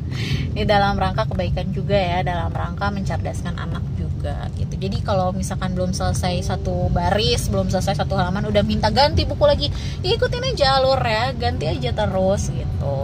di 0.56 0.62
dalam 0.64 0.96
rangka 0.96 1.28
kebaikan 1.28 1.68
juga 1.70 1.94
ya 1.94 2.24
dalam 2.24 2.48
rangka 2.48 2.88
mencerdaskan 2.88 3.54
anak 3.60 3.84
juga 4.18 4.50
gitu. 4.58 4.74
Jadi 4.74 4.98
kalau 5.06 5.30
misalkan 5.30 5.78
belum 5.78 5.94
selesai 5.94 6.42
satu 6.42 6.90
baris 6.90 7.46
belum 7.46 7.70
selesai 7.70 8.02
satu 8.02 8.18
halaman 8.18 8.50
udah 8.50 8.66
minta 8.66 8.90
ganti 8.90 9.22
buku 9.22 9.46
lagi 9.46 9.70
ya 10.02 10.18
ikutin 10.18 10.42
aja 10.42 10.82
alur 10.82 10.98
ya 10.98 11.30
ganti 11.38 11.70
aja 11.70 11.94
terus 11.94 12.50
gitu. 12.50 12.98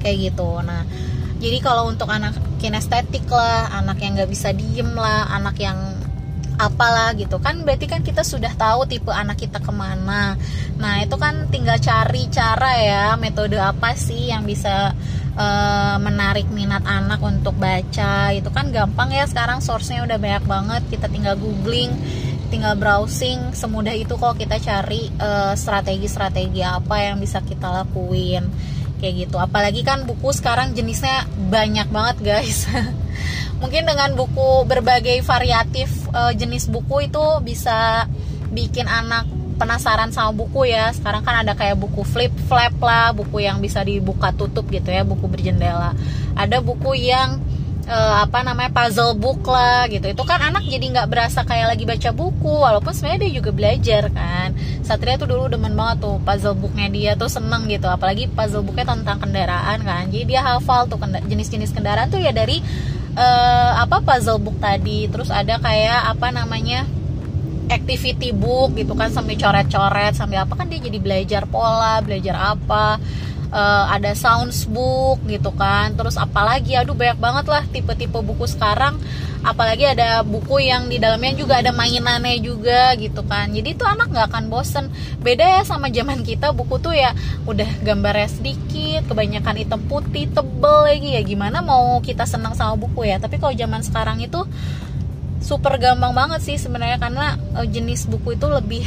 Kayak 0.00 0.32
gitu. 0.32 0.48
Nah 0.64 0.88
jadi 1.38 1.60
kalau 1.60 1.92
untuk 1.92 2.08
anak 2.08 2.32
kinestetik 2.56 3.28
lah 3.28 3.68
anak 3.76 4.00
yang 4.00 4.16
nggak 4.16 4.32
bisa 4.32 4.56
diem 4.56 4.88
lah 4.96 5.28
anak 5.36 5.60
yang 5.60 5.76
apalah 6.58 7.12
gitu. 7.14 7.36
Kan 7.38 7.62
berarti 7.62 7.86
kan 7.86 8.00
kita 8.00 8.24
sudah 8.24 8.50
tahu 8.56 8.88
tipe 8.88 9.12
anak 9.12 9.36
kita 9.36 9.60
ke 9.60 9.70
mana. 9.70 10.34
Nah 10.80 10.94
itu 11.04 11.14
kan 11.20 11.46
tinggal 11.52 11.76
cari 11.76 12.24
cara 12.32 12.72
ya 12.80 13.04
metode 13.20 13.60
apa 13.60 13.92
sih 13.94 14.32
yang 14.32 14.48
bisa 14.48 14.96
uh, 15.38 15.96
menarik 16.02 16.50
minat 16.50 16.82
anak 16.82 17.22
untuk 17.22 17.54
baca 17.54 18.34
itu 18.34 18.50
kan 18.50 18.74
gampang 18.74 19.14
ya. 19.14 19.24
Sekarang 19.24 19.62
source-nya 19.62 20.02
udah 20.04 20.18
banyak 20.18 20.44
banget 20.44 20.82
kita 20.90 21.06
tinggal 21.06 21.38
googling 21.38 21.94
tinggal 22.48 22.74
browsing. 22.74 23.54
Semudah 23.54 23.94
itu 23.94 24.16
kok 24.16 24.40
kita 24.40 24.56
cari 24.58 25.08
eh, 25.08 25.54
strategi-strategi 25.54 26.64
apa 26.64 26.96
yang 27.04 27.20
bisa 27.20 27.44
kita 27.44 27.68
lakuin 27.68 28.48
kayak 28.98 29.28
gitu. 29.28 29.36
Apalagi 29.38 29.86
kan 29.86 30.08
buku 30.08 30.34
sekarang 30.34 30.74
jenisnya 30.74 31.28
banyak 31.52 31.86
banget 31.92 32.16
guys. 32.24 32.66
Mungkin 33.62 33.86
dengan 33.86 34.14
buku 34.14 34.66
berbagai 34.70 35.18
variatif 35.26 35.90
uh, 36.14 36.30
jenis 36.30 36.70
buku 36.70 37.10
itu 37.10 37.26
bisa 37.42 38.06
bikin 38.54 38.86
anak 38.86 39.26
penasaran 39.58 40.14
sama 40.14 40.30
buku 40.32 40.70
ya. 40.70 40.94
Sekarang 40.94 41.26
kan 41.26 41.42
ada 41.42 41.52
kayak 41.58 41.76
buku 41.76 42.06
flip 42.06 42.32
flap 42.46 42.78
lah 42.78 43.10
buku 43.12 43.42
yang 43.44 43.58
bisa 43.58 43.82
dibuka 43.82 44.30
tutup 44.32 44.70
gitu 44.70 44.88
ya 44.88 45.02
buku 45.02 45.26
berjendela. 45.26 45.92
Ada 46.38 46.62
buku 46.62 46.94
yang 46.94 47.42
uh, 47.88 48.22
apa 48.22 48.44
namanya 48.44 48.70
puzzle 48.70 49.16
book 49.16 49.42
lah 49.48 49.88
gitu. 49.90 50.06
Itu 50.12 50.22
kan 50.22 50.38
anak 50.44 50.68
jadi 50.68 50.86
nggak 50.92 51.08
berasa 51.08 51.42
kayak 51.42 51.74
lagi 51.74 51.84
baca 51.88 52.10
buku 52.12 52.52
walaupun 52.52 52.92
sebenarnya 52.92 53.26
dia 53.26 53.32
juga 53.40 53.50
belajar 53.50 54.02
kan. 54.12 54.54
Satria 54.84 55.16
tuh 55.16 55.28
dulu 55.28 55.48
demen 55.50 55.74
banget 55.74 56.04
tuh 56.04 56.16
puzzle 56.22 56.56
booknya 56.56 56.88
dia 56.92 57.10
tuh 57.16 57.32
seneng 57.32 57.66
gitu. 57.66 57.88
Apalagi 57.88 58.28
puzzle 58.30 58.62
booknya 58.62 58.94
tentang 58.94 59.18
kendaraan 59.18 59.78
kan. 59.82 60.04
Jadi 60.12 60.24
dia 60.28 60.40
hafal 60.44 60.86
tuh 60.86 61.00
jenis-jenis 61.26 61.72
kendaraan 61.72 62.12
tuh 62.12 62.20
ya 62.20 62.30
dari 62.30 62.60
uh, 63.16 63.72
apa 63.82 64.04
puzzle 64.04 64.38
book 64.38 64.60
tadi. 64.60 65.08
Terus 65.08 65.32
ada 65.32 65.58
kayak 65.58 66.14
apa 66.14 66.28
namanya 66.30 66.84
activity 67.68 68.32
book 68.32 68.74
gitu 68.74 68.96
kan 68.96 69.12
sambil 69.12 69.36
coret-coret 69.36 70.16
sambil 70.16 70.44
apa 70.44 70.56
kan 70.56 70.66
dia 70.66 70.80
jadi 70.80 70.98
belajar 70.98 71.42
pola 71.48 72.00
belajar 72.00 72.56
apa 72.56 72.96
uh, 73.52 73.84
ada 73.92 74.12
sounds 74.12 74.68
book 74.68 75.20
gitu 75.28 75.52
kan. 75.54 75.96
Terus 75.96 76.16
apalagi 76.20 76.76
aduh 76.76 76.96
banyak 76.96 77.18
banget 77.18 77.46
lah 77.48 77.62
tipe-tipe 77.68 78.18
buku 78.20 78.44
sekarang. 78.48 78.96
Apalagi 79.38 79.86
ada 79.86 80.26
buku 80.26 80.66
yang 80.66 80.90
di 80.90 80.98
dalamnya 80.98 81.30
juga 81.38 81.62
ada 81.62 81.70
mainannya 81.70 82.42
juga 82.42 82.92
gitu 82.98 83.22
kan. 83.22 83.54
Jadi 83.54 83.78
itu 83.78 83.84
anak 83.86 84.10
nggak 84.10 84.26
akan 84.34 84.44
bosen. 84.50 84.90
Beda 85.22 85.46
ya 85.46 85.62
sama 85.62 85.88
zaman 85.94 86.26
kita 86.26 86.50
buku 86.50 86.82
tuh 86.82 86.94
ya 86.94 87.14
udah 87.46 87.68
gambarnya 87.86 88.28
sedikit 88.28 89.06
kebanyakan 89.06 89.62
hitam 89.62 89.80
putih 89.86 90.26
tebel 90.26 90.90
lagi. 90.90 91.14
Ya 91.14 91.22
gimana 91.22 91.62
mau 91.62 92.02
kita 92.02 92.26
senang 92.26 92.58
sama 92.58 92.74
buku 92.74 93.06
ya? 93.06 93.22
Tapi 93.22 93.38
kalau 93.38 93.54
zaman 93.54 93.80
sekarang 93.86 94.18
itu 94.18 94.42
super 95.48 95.80
gampang 95.80 96.12
banget 96.12 96.44
sih 96.44 96.56
sebenarnya 96.60 97.00
karena 97.00 97.40
uh, 97.56 97.64
jenis 97.64 98.04
buku 98.04 98.36
itu 98.36 98.44
lebih 98.52 98.84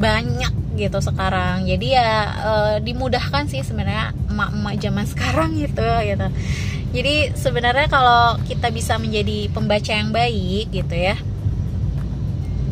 banyak 0.00 0.52
gitu 0.80 0.98
sekarang. 0.98 1.70
Jadi 1.70 1.94
ya 1.94 2.10
e, 2.34 2.52
dimudahkan 2.82 3.46
sih 3.46 3.62
sebenarnya 3.62 4.10
emak-emak 4.26 4.74
zaman 4.82 5.06
sekarang 5.12 5.50
gitu 5.54 5.86
gitu. 6.02 6.26
Jadi 6.94 7.14
sebenarnya 7.38 7.86
kalau 7.86 8.42
kita 8.42 8.74
bisa 8.74 8.98
menjadi 8.98 9.54
pembaca 9.54 9.92
yang 9.94 10.10
baik 10.10 10.74
gitu 10.74 10.94
ya 10.98 11.14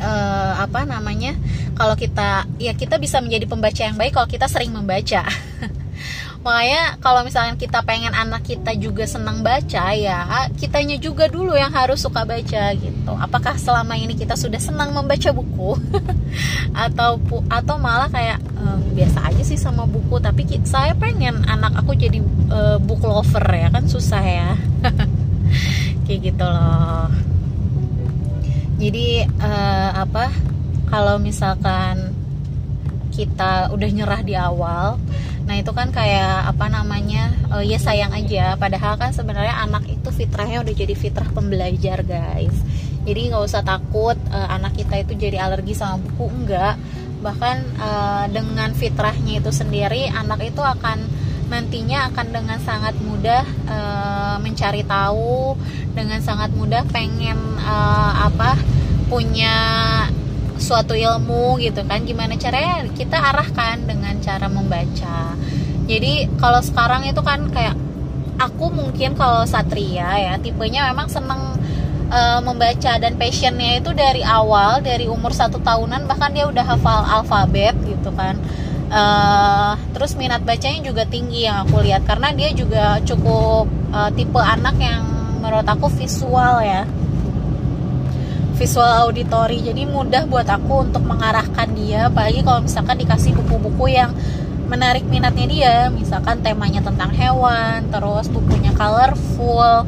e, 0.02 0.12
apa 0.58 0.82
namanya 0.84 1.38
kalau 1.78 1.94
kita 1.94 2.46
ya 2.58 2.74
kita 2.74 2.98
bisa 2.98 3.22
menjadi 3.22 3.46
pembaca 3.46 3.82
yang 3.82 3.96
baik 3.96 4.12
kalau 4.18 4.28
kita 4.28 4.46
sering 4.50 4.74
membaca 4.74 5.22
makanya 6.42 6.98
kalau 6.98 7.22
misalnya 7.22 7.54
kita 7.54 7.86
pengen 7.86 8.10
anak 8.10 8.42
kita 8.42 8.74
juga 8.74 9.06
senang 9.06 9.46
baca 9.46 9.94
ya 9.94 10.50
kitanya 10.58 10.98
juga 10.98 11.30
dulu 11.30 11.54
yang 11.54 11.70
harus 11.70 12.02
suka 12.02 12.26
baca 12.26 12.74
gitu. 12.74 13.12
Apakah 13.14 13.54
selama 13.54 13.94
ini 13.94 14.18
kita 14.18 14.34
sudah 14.34 14.58
senang 14.58 14.90
membaca 14.90 15.30
buku? 15.30 15.78
Atau 16.86 17.22
atau 17.46 17.76
malah 17.78 18.10
kayak 18.10 18.42
uh, 18.58 18.78
biasa 18.90 19.30
aja 19.30 19.42
sih 19.46 19.58
sama 19.58 19.86
buku 19.86 20.18
tapi 20.18 20.42
saya 20.66 20.98
pengen 20.98 21.46
anak 21.46 21.78
aku 21.78 21.94
jadi 21.94 22.18
uh, 22.50 22.78
book 22.82 23.06
lover 23.06 23.46
ya 23.46 23.70
kan? 23.70 23.86
Susah 23.86 24.22
ya. 24.22 24.58
Kayak 26.08 26.34
gitu 26.34 26.42
loh. 26.44 27.06
Jadi 28.82 29.22
uh, 29.38 29.90
apa 29.94 30.34
kalau 30.90 31.22
misalkan 31.22 32.10
kita 33.12 33.70
udah 33.70 33.90
nyerah 33.92 34.20
di 34.24 34.34
awal 34.34 34.96
nah 35.52 35.60
itu 35.60 35.68
kan 35.76 35.92
kayak 35.92 36.48
apa 36.48 36.72
namanya 36.72 37.28
uh, 37.52 37.60
ya 37.60 37.76
sayang 37.76 38.16
aja. 38.16 38.56
Padahal 38.56 38.96
kan 38.96 39.12
sebenarnya 39.12 39.52
anak 39.60 39.84
itu 39.84 40.08
fitrahnya 40.08 40.64
udah 40.64 40.72
jadi 40.72 40.96
fitrah 40.96 41.28
pembelajar 41.28 42.00
guys. 42.08 42.56
Jadi 43.04 43.28
nggak 43.28 43.44
usah 43.44 43.60
takut 43.60 44.16
uh, 44.32 44.48
anak 44.48 44.80
kita 44.80 45.04
itu 45.04 45.12
jadi 45.12 45.44
alergi 45.44 45.76
sama 45.76 46.00
buku 46.00 46.24
enggak. 46.32 46.80
Bahkan 47.20 47.56
uh, 47.76 48.24
dengan 48.32 48.72
fitrahnya 48.72 49.44
itu 49.44 49.52
sendiri 49.52 50.08
anak 50.08 50.40
itu 50.40 50.64
akan 50.64 51.04
nantinya 51.52 52.08
akan 52.08 52.32
dengan 52.32 52.56
sangat 52.64 52.96
mudah 53.04 53.44
uh, 53.68 54.40
mencari 54.40 54.88
tahu 54.88 55.52
dengan 55.92 56.24
sangat 56.24 56.48
mudah 56.56 56.80
pengen 56.88 57.36
uh, 57.60 58.24
apa 58.24 58.56
punya 59.12 59.52
suatu 60.62 60.94
ilmu 60.94 61.58
gitu 61.58 61.82
kan 61.82 62.06
gimana 62.06 62.38
caranya 62.38 62.86
kita 62.94 63.18
arahkan 63.18 63.82
dengan 63.82 64.14
cara 64.22 64.46
membaca. 64.46 65.34
Jadi 65.90 66.30
kalau 66.38 66.62
sekarang 66.62 67.02
itu 67.10 67.18
kan 67.20 67.50
kayak 67.50 67.74
aku 68.38 68.70
mungkin 68.70 69.18
kalau 69.18 69.42
satria 69.42 70.14
ya 70.14 70.34
tipenya 70.38 70.86
memang 70.94 71.10
seneng 71.10 71.58
uh, 72.08 72.40
membaca 72.40 72.96
dan 73.02 73.18
passionnya 73.18 73.82
itu 73.82 73.90
dari 73.90 74.22
awal 74.22 74.78
dari 74.80 75.10
umur 75.10 75.34
satu 75.34 75.58
tahunan 75.58 76.06
bahkan 76.06 76.30
dia 76.30 76.46
udah 76.46 76.64
hafal 76.64 77.02
alfabet 77.02 77.74
gitu 77.82 78.14
kan. 78.14 78.38
Uh, 78.92 79.72
terus 79.96 80.12
minat 80.20 80.44
bacanya 80.44 80.84
juga 80.84 81.08
tinggi 81.08 81.48
yang 81.48 81.64
aku 81.64 81.80
lihat 81.80 82.04
karena 82.04 82.28
dia 82.36 82.52
juga 82.52 83.00
cukup 83.00 83.64
uh, 83.88 84.12
tipe 84.12 84.36
anak 84.36 84.76
yang 84.76 85.00
menurut 85.40 85.64
aku 85.64 85.88
visual 85.88 86.60
ya 86.60 86.84
visual 88.54 89.08
auditory 89.08 89.64
jadi 89.64 89.88
mudah 89.88 90.28
buat 90.28 90.46
aku 90.46 90.90
untuk 90.90 91.02
mengarahkan 91.02 91.72
dia 91.74 92.12
apalagi 92.12 92.44
kalau 92.44 92.60
misalkan 92.64 93.00
dikasih 93.00 93.32
buku-buku 93.34 93.96
yang 93.96 94.12
menarik 94.72 95.04
minatnya 95.04 95.46
dia. 95.46 95.76
Misalkan 95.92 96.40
temanya 96.40 96.80
tentang 96.80 97.12
hewan 97.12 97.92
terus 97.92 98.32
bukunya 98.32 98.72
colorful 98.72 99.84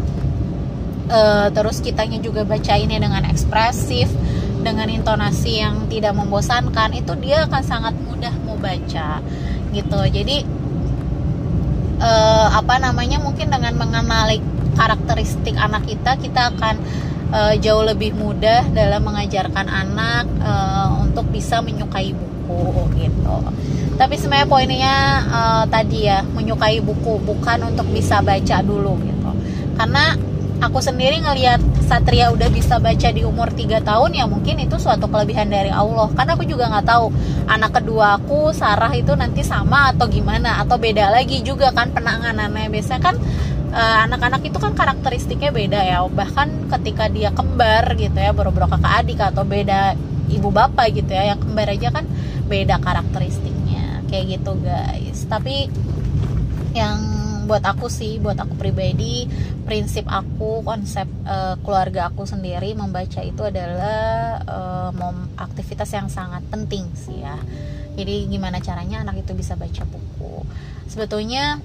uh, 1.09 1.49
terus 1.57 1.81
kitanya 1.81 2.21
juga 2.21 2.45
bacainnya 2.45 3.01
dengan 3.01 3.25
ekspresif 3.25 4.13
dengan 4.61 4.93
intonasi 4.93 5.65
yang 5.65 5.89
tidak 5.89 6.13
membosankan 6.13 6.93
itu 6.93 7.17
dia 7.21 7.49
akan 7.49 7.65
sangat 7.65 7.97
mudah 8.05 8.33
mau 8.45 8.61
baca 8.61 9.25
gitu. 9.73 10.01
Jadi 10.13 10.45
uh, 12.05 12.49
apa 12.53 12.77
namanya 12.77 13.25
mungkin 13.25 13.49
dengan 13.49 13.73
mengenali 13.81 14.45
karakteristik 14.77 15.57
anak 15.57 15.89
kita 15.89 16.21
kita 16.21 16.53
akan 16.53 16.77
uh, 17.31 17.55
jauh 17.57 17.85
lebih 17.87 18.13
mudah 18.13 18.69
dalam 18.75 19.05
mengajarkan 19.07 19.67
anak 19.71 20.25
uh, 20.43 21.01
untuk 21.05 21.29
bisa 21.31 21.63
menyukai 21.65 22.13
buku 22.13 22.91
gitu. 22.99 23.37
Tapi 23.95 24.15
sebenarnya 24.19 24.49
poinnya 24.51 24.97
uh, 25.31 25.65
tadi 25.71 26.11
ya 26.11 26.27
menyukai 26.27 26.83
buku 26.83 27.23
bukan 27.23 27.71
untuk 27.71 27.87
bisa 27.95 28.19
baca 28.21 28.59
dulu 28.61 28.99
gitu. 29.07 29.31
Karena 29.79 30.19
aku 30.65 30.79
sendiri 30.81 31.21
ngelihat 31.21 31.61
Satria 31.85 32.33
udah 32.33 32.49
bisa 32.49 32.81
baca 32.81 33.09
di 33.13 33.21
umur 33.21 33.53
3 33.53 33.85
tahun 33.85 34.11
ya 34.17 34.25
mungkin 34.25 34.57
itu 34.65 34.81
suatu 34.81 35.13
kelebihan 35.13 35.53
dari 35.53 35.69
Allah 35.69 36.09
karena 36.17 36.33
aku 36.33 36.49
juga 36.49 36.73
nggak 36.73 36.87
tahu 36.89 37.13
anak 37.45 37.71
kedua 37.77 38.17
aku 38.17 38.57
Sarah 38.57 38.89
itu 38.97 39.13
nanti 39.13 39.45
sama 39.45 39.93
atau 39.93 40.09
gimana 40.09 40.65
atau 40.65 40.81
beda 40.81 41.13
lagi 41.13 41.45
juga 41.45 41.75
kan 41.77 41.93
penanganannya 41.93 42.73
biasanya 42.73 43.03
kan 43.05 43.17
anak-anak 43.75 44.41
uh, 44.43 44.49
itu 44.49 44.59
kan 44.63 44.73
karakteristiknya 44.79 45.51
beda 45.51 45.81
ya. 45.83 45.99
Bahkan 46.07 46.71
ketika 46.71 47.11
dia 47.11 47.35
kembar 47.35 47.99
gitu 47.99 48.15
ya 48.15 48.31
baru-baru 48.31 48.71
kakak 48.71 48.95
adik 49.03 49.19
atau 49.21 49.43
beda 49.43 49.99
ibu 50.31 50.49
bapak 50.49 50.95
gitu 50.95 51.11
ya 51.11 51.35
yang 51.35 51.41
kembar 51.43 51.69
aja 51.75 51.91
kan 51.91 52.07
beda 52.47 52.79
karakteristiknya. 52.79 54.07
Kayak 54.07 54.39
gitu 54.39 54.53
guys. 54.63 55.27
Tapi 55.27 55.69
yang 56.75 56.99
buat 57.45 57.61
aku 57.61 57.93
sih 57.93 58.17
buat 58.19 58.41
aku 58.41 58.57
pribadi 58.57 59.29
prinsip 59.69 60.09
aku 60.09 60.65
konsep 60.65 61.05
uh, 61.29 61.61
keluarga 61.61 62.09
aku 62.09 62.25
sendiri 62.25 62.73
membaca 62.73 63.21
itu 63.21 63.43
adalah 63.45 64.41
uh, 64.49 64.91
aktivitas 65.37 65.93
yang 65.93 66.09
sangat 66.09 66.41
penting 66.49 66.89
sih 66.97 67.21
ya. 67.21 67.37
Jadi 67.95 68.27
gimana 68.27 68.59
caranya 68.59 69.07
anak 69.07 69.23
itu 69.23 69.37
bisa 69.37 69.55
baca 69.55 69.87
buku. 69.87 70.43
Sebetulnya 70.91 71.63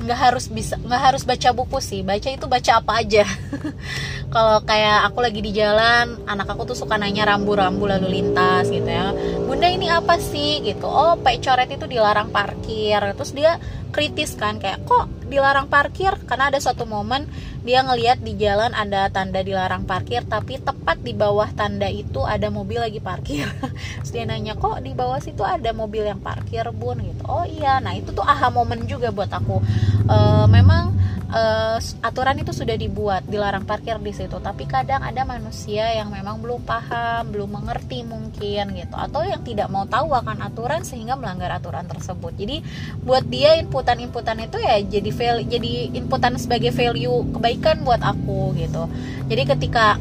nggak 0.00 0.18
harus 0.18 0.50
bisa 0.50 0.74
nggak 0.80 1.02
harus 1.12 1.22
baca 1.22 1.48
buku 1.54 1.78
sih. 1.78 2.00
Baca 2.02 2.28
itu 2.30 2.46
baca 2.48 2.72
apa 2.80 2.92
aja 3.02 3.24
kalau 4.30 4.62
kayak 4.64 5.08
aku 5.10 5.18
lagi 5.24 5.40
di 5.40 5.52
jalan 5.52 6.20
anak 6.24 6.48
aku 6.48 6.68
tuh 6.68 6.76
suka 6.78 7.00
nanya 7.00 7.28
rambu-rambu 7.28 7.84
lalu 7.88 8.20
lintas 8.20 8.68
gitu 8.68 8.86
ya. 8.86 9.12
Bunda 9.44 9.68
ini 9.68 9.90
apa 9.90 10.16
sih? 10.20 10.62
gitu. 10.64 10.86
Oh 10.86 11.18
pak 11.18 11.42
coret 11.42 11.68
itu 11.70 11.84
dilarang 11.88 12.30
parkir. 12.30 13.00
Terus 13.16 13.32
dia 13.32 13.58
kritis 13.94 14.34
kan 14.34 14.58
kayak 14.58 14.82
kok 14.88 15.06
dilarang 15.30 15.70
parkir? 15.70 16.18
Karena 16.26 16.50
ada 16.50 16.58
suatu 16.58 16.84
momen 16.84 17.30
dia 17.64 17.80
ngelihat 17.80 18.20
di 18.20 18.36
jalan 18.36 18.76
ada 18.76 19.08
tanda 19.08 19.40
dilarang 19.40 19.88
parkir 19.88 20.20
tapi 20.28 20.60
tepat 20.60 21.00
di 21.00 21.16
bawah 21.16 21.48
tanda 21.56 21.88
itu 21.88 22.20
ada 22.26 22.52
mobil 22.52 22.82
lagi 22.82 23.00
parkir. 23.00 23.48
Terus 24.02 24.10
dia 24.10 24.24
nanya 24.28 24.54
kok 24.54 24.84
di 24.84 24.92
bawah 24.92 25.18
situ 25.22 25.40
ada 25.40 25.72
mobil 25.72 26.04
yang 26.04 26.20
parkir 26.20 26.68
bun? 26.74 27.00
gitu. 27.00 27.24
Oh 27.24 27.46
iya. 27.48 27.80
Nah 27.80 27.96
itu 27.96 28.12
tuh 28.12 28.24
aha 28.24 28.52
momen 28.52 28.84
juga 28.84 29.14
buat 29.14 29.32
aku. 29.32 29.62
E, 30.04 30.16
memang 30.50 31.03
uh, 31.34 31.78
aturan 32.00 32.38
itu 32.38 32.54
sudah 32.54 32.78
dibuat 32.78 33.26
dilarang 33.26 33.66
parkir 33.66 33.98
di 33.98 34.14
situ. 34.14 34.38
Tapi 34.38 34.64
kadang 34.70 35.02
ada 35.02 35.26
manusia 35.26 35.90
yang 35.90 36.14
memang 36.14 36.38
belum 36.38 36.62
paham 36.62 37.34
belum 37.34 37.60
mengerti 37.60 38.06
mungkin 38.06 38.78
gitu 38.78 38.94
atau 38.94 39.26
yang 39.26 39.42
tidak 39.42 39.68
mau 39.68 39.84
tahu 39.84 40.14
akan 40.14 40.46
aturan 40.46 40.86
sehingga 40.86 41.18
melanggar 41.18 41.50
aturan 41.50 41.84
tersebut. 41.90 42.32
Jadi 42.38 42.62
buat 43.02 43.26
dia 43.26 43.58
inputan-inputan 43.58 44.46
itu 44.46 44.62
ya 44.62 44.78
jadi 44.78 45.10
fail 45.10 45.36
jadi 45.44 45.90
inputan 45.98 46.38
sebagai 46.38 46.70
value 46.70 47.26
kebaikan 47.34 47.82
buat 47.82 48.00
aku 48.00 48.54
gitu. 48.54 48.86
Jadi 49.26 49.42
ketika 49.44 49.98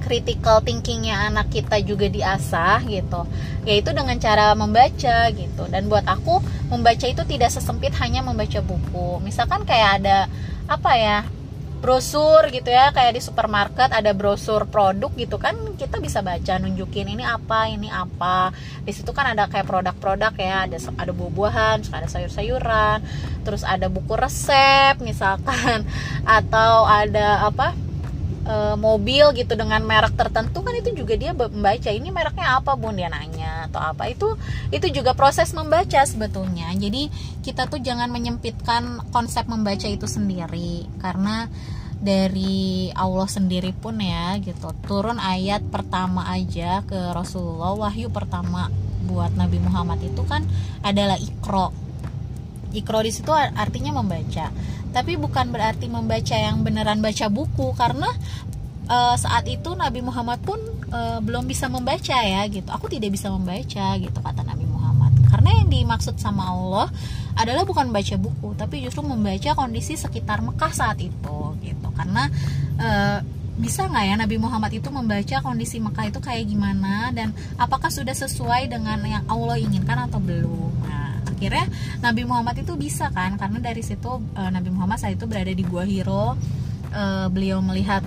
critical 0.00 0.64
thinkingnya 0.64 1.28
anak 1.28 1.52
kita 1.52 1.78
juga 1.84 2.08
diasah 2.08 2.82
gitu. 2.88 3.28
Yaitu 3.68 3.92
dengan 3.92 4.16
cara 4.16 4.56
membaca 4.56 5.28
gitu. 5.30 5.62
Dan 5.68 5.86
buat 5.86 6.04
aku 6.08 6.40
membaca 6.72 7.06
itu 7.06 7.22
tidak 7.28 7.52
sesempit 7.52 7.92
hanya 8.00 8.24
membaca 8.24 8.58
buku. 8.64 9.20
Misalkan 9.20 9.62
kayak 9.68 10.02
ada 10.02 10.18
apa 10.66 10.92
ya 10.96 11.18
brosur 11.80 12.44
gitu 12.52 12.68
ya 12.68 12.92
kayak 12.92 13.16
di 13.16 13.24
supermarket 13.24 13.88
ada 13.88 14.12
brosur 14.12 14.68
produk 14.68 15.08
gitu 15.16 15.40
kan 15.40 15.56
kita 15.80 15.96
bisa 15.96 16.20
baca 16.20 16.60
nunjukin 16.60 17.08
ini 17.08 17.24
apa 17.24 17.72
ini 17.72 17.88
apa. 17.88 18.52
Di 18.84 18.92
situ 18.92 19.10
kan 19.16 19.32
ada 19.32 19.48
kayak 19.48 19.64
produk-produk 19.64 20.32
ya 20.36 20.68
ada 20.68 20.76
ada 20.76 21.12
buah-buahan 21.16 21.88
ada 21.90 22.06
sayur-sayuran 22.06 23.00
terus 23.42 23.64
ada 23.64 23.88
buku 23.88 24.12
resep 24.12 25.00
misalkan 25.00 25.88
atau 26.38 26.84
ada 26.84 27.48
apa 27.48 27.72
e, 28.44 28.54
mobil 28.76 29.32
gitu 29.36 29.52
dengan 29.56 29.82
merek 29.84 30.16
tertentu 30.16 30.64
kan 30.64 30.74
itu 30.76 30.92
juga 30.96 31.14
dia 31.16 31.32
membaca 31.32 31.90
ini 31.90 32.08
mereknya 32.08 32.60
apa 32.60 32.76
bun? 32.76 32.96
Dia 32.96 33.12
nanya 33.12 33.68
atau 33.68 33.80
apa. 33.80 34.08
Itu 34.08 34.36
itu 34.70 34.86
juga 34.90 35.12
proses 35.12 35.52
membaca 35.52 36.00
sebetulnya. 36.04 36.72
Jadi 36.76 37.08
kita 37.44 37.68
tuh 37.68 37.80
jangan 37.80 38.08
menyempitkan 38.08 39.10
konsep 39.12 39.48
membaca 39.48 39.86
itu 39.86 40.06
sendiri. 40.08 40.88
Karena 41.00 41.48
dari 42.00 42.88
Allah 42.96 43.28
sendiri 43.28 43.76
pun 43.76 44.00
ya 44.00 44.40
gitu. 44.40 44.72
Turun 44.88 45.20
ayat 45.20 45.60
pertama 45.68 46.32
aja 46.32 46.80
ke 46.88 46.96
Rasulullah 47.12 47.76
wahyu 47.76 48.08
pertama 48.08 48.72
buat 49.04 49.36
Nabi 49.36 49.60
Muhammad 49.60 50.00
itu 50.00 50.24
kan 50.24 50.40
adalah 50.80 51.20
ikro. 51.20 51.76
Ikro 52.72 53.04
di 53.04 53.12
situ 53.12 53.28
artinya 53.34 54.00
membaca 54.00 54.48
tapi 54.90 55.14
bukan 55.14 55.54
berarti 55.54 55.86
membaca 55.86 56.34
yang 56.34 56.66
beneran 56.66 56.98
baca 56.98 57.26
buku 57.30 57.72
karena 57.78 58.10
uh, 58.90 59.14
saat 59.14 59.46
itu 59.46 59.72
Nabi 59.78 60.02
Muhammad 60.02 60.42
pun 60.42 60.58
uh, 60.90 61.22
belum 61.22 61.46
bisa 61.46 61.70
membaca 61.70 62.18
ya 62.18 62.42
gitu. 62.50 62.66
Aku 62.68 62.90
tidak 62.90 63.14
bisa 63.14 63.30
membaca 63.30 63.86
gitu 63.96 64.18
kata 64.18 64.42
Nabi 64.42 64.66
Muhammad. 64.66 65.14
Karena 65.30 65.50
yang 65.62 65.70
dimaksud 65.70 66.18
sama 66.18 66.50
Allah 66.50 66.90
adalah 67.38 67.62
bukan 67.62 67.94
baca 67.94 68.18
buku 68.18 68.58
tapi 68.58 68.82
justru 68.84 69.06
membaca 69.06 69.54
kondisi 69.54 69.94
sekitar 69.94 70.42
Mekah 70.42 70.72
saat 70.74 70.98
itu 70.98 71.38
gitu. 71.62 71.88
Karena 71.94 72.26
uh, 72.82 73.18
bisa 73.60 73.84
nggak 73.86 74.04
ya 74.08 74.14
Nabi 74.16 74.36
Muhammad 74.40 74.72
itu 74.72 74.88
membaca 74.88 75.36
kondisi 75.44 75.78
Mekah 75.78 76.10
itu 76.10 76.18
kayak 76.18 76.44
gimana? 76.50 77.14
Dan 77.14 77.30
apakah 77.60 77.92
sudah 77.92 78.16
sesuai 78.16 78.66
dengan 78.66 78.98
yang 79.06 79.24
Allah 79.30 79.56
inginkan 79.60 80.10
atau 80.10 80.18
belum? 80.18 80.72
Nah 80.82 81.19
akhirnya 81.40 81.72
Nabi 82.04 82.28
Muhammad 82.28 82.60
itu 82.60 82.76
bisa 82.76 83.08
kan? 83.08 83.40
Karena 83.40 83.64
dari 83.64 83.80
situ 83.80 84.20
uh, 84.20 84.50
Nabi 84.52 84.68
Muhammad 84.68 85.00
saat 85.00 85.16
itu 85.16 85.24
berada 85.24 85.48
di 85.48 85.64
Gua 85.64 85.88
Hiro. 85.88 86.36
Uh, 86.92 87.32
beliau 87.32 87.64
melihat 87.64 88.04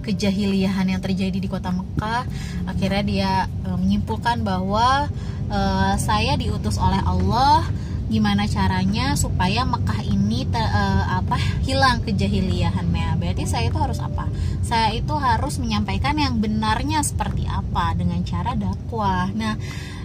kejahiliahan 0.00 0.88
yang 0.88 1.04
terjadi 1.04 1.36
di 1.36 1.44
kota 1.44 1.68
Mekah. 1.68 2.24
Akhirnya 2.64 3.02
dia 3.04 3.32
uh, 3.68 3.76
menyimpulkan 3.76 4.40
bahwa 4.40 5.12
uh, 5.52 5.94
saya 6.00 6.40
diutus 6.40 6.80
oleh 6.80 7.04
Allah. 7.04 7.68
Gimana 8.04 8.44
caranya 8.48 9.16
supaya 9.16 9.64
Mekah 9.64 10.00
ini 10.04 10.48
te, 10.48 10.60
uh, 10.60 11.20
apa 11.20 11.36
hilang 11.64 12.00
kejahiliahannya? 12.00 13.16
Berarti 13.20 13.44
saya 13.44 13.68
itu 13.68 13.76
harus 13.80 14.00
apa? 14.00 14.28
Saya 14.64 14.92
itu 14.96 15.12
harus 15.16 15.60
menyampaikan 15.60 16.16
yang 16.16 16.40
benarnya 16.40 17.04
seperti 17.04 17.44
apa 17.44 17.92
dengan 17.92 18.24
cara 18.24 18.56
dakwah. 18.56 19.28
Nah 19.32 19.56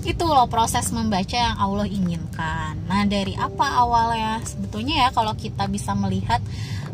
itu 0.08 0.24
loh 0.24 0.48
proses 0.48 0.92
membaca 0.96 1.36
yang 1.36 1.58
Allah 1.60 1.88
inginkan. 1.88 2.80
Nah 2.88 3.04
dari 3.04 3.36
apa 3.36 3.84
awalnya? 3.84 4.40
Sebetulnya 4.48 5.08
ya 5.08 5.10
kalau 5.12 5.36
kita 5.36 5.68
bisa 5.68 5.92
melihat 5.92 6.40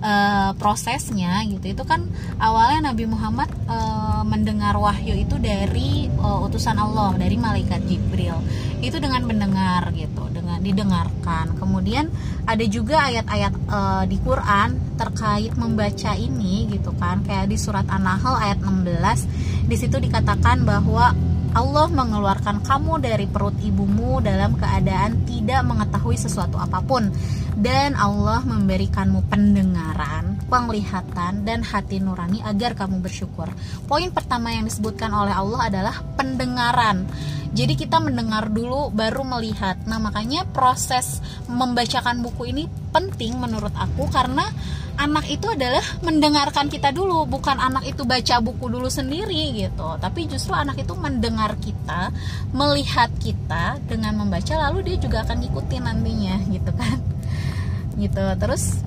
uh, 0.02 0.52
prosesnya 0.58 1.46
gitu 1.46 1.72
itu 1.72 1.84
kan 1.86 2.06
awalnya 2.42 2.92
Nabi 2.92 3.06
Muhammad 3.06 3.50
uh, 3.70 4.26
mendengar 4.26 4.76
wahyu 4.76 5.14
itu 5.16 5.38
dari 5.38 6.10
uh, 6.18 6.46
utusan 6.50 6.76
Allah 6.76 7.14
dari 7.16 7.38
malaikat 7.38 7.86
Jibril. 7.86 8.42
Itu 8.82 8.98
dengan 8.98 9.26
mendengar 9.26 9.94
gitu 9.94 10.26
dengan 10.34 10.62
didengarkan. 10.62 11.58
Kemudian 11.62 12.10
ada 12.46 12.66
juga 12.66 13.06
ayat-ayat 13.06 13.54
uh, 13.70 14.04
di 14.10 14.18
Quran 14.22 14.98
terkait 14.98 15.54
membaca 15.58 16.12
ini 16.18 16.70
gitu 16.74 16.90
kan. 16.98 17.22
Kayak 17.22 17.54
di 17.54 17.58
surat 17.58 17.86
An-Nahl 17.86 18.42
ayat 18.42 18.60
16 18.66 19.70
di 19.70 19.76
situ 19.78 19.98
dikatakan 19.98 20.66
bahwa 20.66 21.14
Allah 21.56 21.88
mengeluarkan 21.88 22.68
kamu 22.68 23.00
dari 23.00 23.32
perut 23.32 23.56
ibumu 23.64 24.20
dalam 24.20 24.60
keadaan 24.60 25.24
tidak 25.24 25.64
mengetahui 25.64 26.20
sesuatu 26.20 26.60
apa 26.60 26.84
pun 26.84 27.08
dan 27.56 27.96
Allah 27.96 28.44
memberikanmu 28.44 29.32
pendengaran, 29.32 30.44
penglihatan 30.52 31.48
dan 31.48 31.64
hati 31.64 32.04
nurani 32.04 32.44
agar 32.44 32.76
kamu 32.76 33.00
bersyukur. 33.00 33.48
Poin 33.88 34.12
pertama 34.12 34.52
yang 34.52 34.68
disebutkan 34.68 35.12
oleh 35.16 35.32
Allah 35.32 35.72
adalah 35.72 35.96
pendengaran. 36.20 37.08
Jadi 37.56 37.80
kita 37.80 38.04
mendengar 38.04 38.52
dulu 38.52 38.92
baru 38.92 39.24
melihat. 39.24 39.80
Nah, 39.88 39.96
makanya 40.04 40.44
proses 40.52 41.24
membacakan 41.48 42.20
buku 42.20 42.52
ini 42.52 42.68
penting 42.92 43.40
menurut 43.40 43.72
aku 43.72 44.12
karena 44.12 44.44
anak 44.96 45.28
itu 45.28 45.48
adalah 45.52 45.84
mendengarkan 46.04 46.72
kita 46.72 46.92
dulu 46.96 47.28
bukan 47.28 47.60
anak 47.60 47.84
itu 47.84 48.08
baca 48.08 48.40
buku 48.40 48.72
dulu 48.72 48.88
sendiri 48.88 49.52
gitu 49.52 50.00
tapi 50.00 50.24
justru 50.32 50.56
anak 50.56 50.80
itu 50.80 50.96
mendengar 50.96 51.60
kita 51.60 52.16
melihat 52.56 53.12
kita 53.20 53.76
dengan 53.92 54.16
membaca 54.16 54.56
lalu 54.56 54.88
dia 54.88 54.98
juga 55.04 55.28
akan 55.28 55.44
ngikutin 55.44 55.84
nantinya 55.84 56.36
gitu 56.48 56.72
kan 56.72 57.15
gitu. 57.98 58.24
Terus 58.38 58.80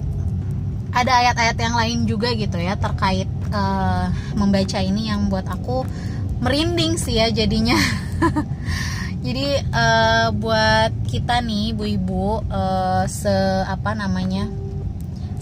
ada 0.92 1.20
ayat-ayat 1.20 1.56
yang 1.60 1.74
lain 1.76 1.98
juga 2.08 2.32
gitu 2.32 2.56
ya 2.56 2.74
terkait 2.74 3.28
uh, 3.52 4.08
membaca 4.34 4.80
ini 4.80 5.12
yang 5.12 5.28
buat 5.28 5.44
aku 5.44 5.84
merinding 6.40 6.96
sih 6.96 7.18
ya 7.20 7.28
jadinya. 7.28 7.76
Jadi 9.26 9.60
uh, 9.74 10.30
buat 10.32 10.94
kita 11.10 11.42
nih 11.42 11.74
ibu-ibu 11.74 12.40
uh, 12.48 13.04
se 13.10 13.34
apa 13.66 13.92
namanya 13.92 14.46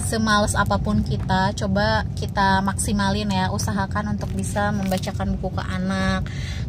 semales 0.01 0.55
apa 0.55 0.79
pun 0.79 1.03
kita 1.03 1.51
coba 1.53 2.07
kita 2.15 2.63
maksimalin 2.63 3.27
ya 3.27 3.51
usahakan 3.51 4.17
untuk 4.17 4.31
bisa 4.33 4.73
membacakan 4.73 5.37
buku 5.37 5.61
ke 5.61 5.65
anak. 5.67 6.25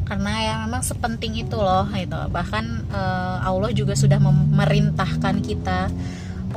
Karena 0.08 0.32
ya 0.40 0.54
memang 0.64 0.84
sepenting 0.84 1.36
itu 1.36 1.56
loh 1.60 1.88
itu 1.96 2.20
bahkan 2.32 2.84
uh, 2.92 3.44
Allah 3.44 3.72
juga 3.72 3.96
sudah 3.96 4.20
memerintahkan 4.20 5.36
kita 5.44 5.92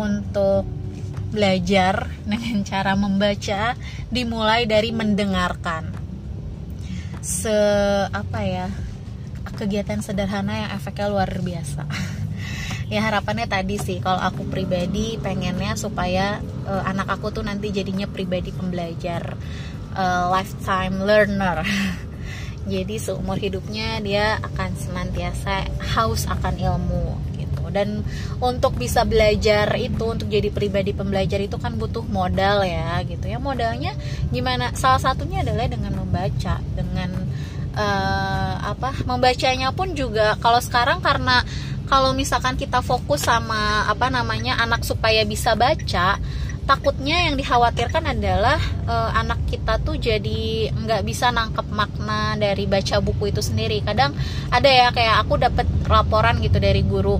untuk 0.00 0.64
belajar 1.30 2.10
dengan 2.26 2.66
cara 2.66 2.98
membaca 2.98 3.78
dimulai 4.10 4.66
dari 4.66 4.90
mendengarkan. 4.90 5.94
Se 7.20 7.54
apa 8.10 8.40
ya 8.42 8.66
kegiatan 9.54 10.00
sederhana 10.00 10.66
yang 10.66 10.70
efeknya 10.74 11.06
luar 11.12 11.30
biasa. 11.40 11.84
Ya 12.90 13.06
harapannya 13.06 13.46
tadi 13.46 13.78
sih 13.78 14.02
kalau 14.02 14.18
aku 14.18 14.50
pribadi 14.50 15.14
pengennya 15.14 15.78
supaya 15.78 16.42
uh, 16.66 16.82
anak 16.82 17.06
aku 17.06 17.30
tuh 17.30 17.46
nanti 17.46 17.70
jadinya 17.70 18.10
pribadi 18.10 18.50
pembelajar 18.50 19.38
uh, 19.94 20.26
lifetime 20.34 20.98
learner. 20.98 21.62
Jadi 22.74 22.98
seumur 22.98 23.38
hidupnya 23.38 24.02
dia 24.02 24.42
akan 24.42 24.74
senantiasa 24.74 25.70
haus 25.94 26.26
akan 26.26 26.58
ilmu 26.58 27.29
dan 27.70 28.04
untuk 28.42 28.76
bisa 28.76 29.06
belajar 29.06 29.70
itu 29.78 30.04
untuk 30.04 30.28
jadi 30.28 30.50
pribadi 30.50 30.92
pembelajar 30.92 31.40
itu 31.40 31.56
kan 31.56 31.78
butuh 31.78 32.04
modal 32.06 32.66
ya 32.66 33.00
gitu 33.06 33.26
ya. 33.30 33.38
Modalnya 33.38 33.94
gimana? 34.34 34.74
Salah 34.76 35.00
satunya 35.00 35.46
adalah 35.46 35.70
dengan 35.70 35.94
membaca 35.96 36.58
dengan 36.74 37.10
uh, 37.74 38.54
apa 38.74 39.06
membacanya 39.06 39.70
pun 39.70 39.94
juga 39.94 40.34
kalau 40.42 40.58
sekarang 40.58 41.00
karena 41.00 41.42
kalau 41.90 42.14
misalkan 42.14 42.54
kita 42.54 42.86
fokus 42.86 43.26
sama 43.26 43.86
apa 43.90 44.06
namanya 44.14 44.62
anak 44.62 44.86
supaya 44.86 45.26
bisa 45.26 45.58
baca 45.58 46.22
takutnya 46.70 47.26
yang 47.26 47.34
dikhawatirkan 47.34 48.14
adalah 48.14 48.62
e, 48.86 48.94
anak 49.18 49.42
kita 49.50 49.82
tuh 49.82 49.98
jadi 49.98 50.70
nggak 50.70 51.02
bisa 51.02 51.34
nangkep 51.34 51.66
makna 51.74 52.38
dari 52.38 52.70
baca 52.70 53.02
buku 53.02 53.34
itu 53.34 53.42
sendiri. 53.42 53.82
Kadang 53.82 54.14
ada 54.54 54.70
ya 54.70 54.94
kayak 54.94 55.26
aku 55.26 55.34
dapat 55.34 55.66
laporan 55.90 56.38
gitu 56.38 56.62
dari 56.62 56.86
guru 56.86 57.18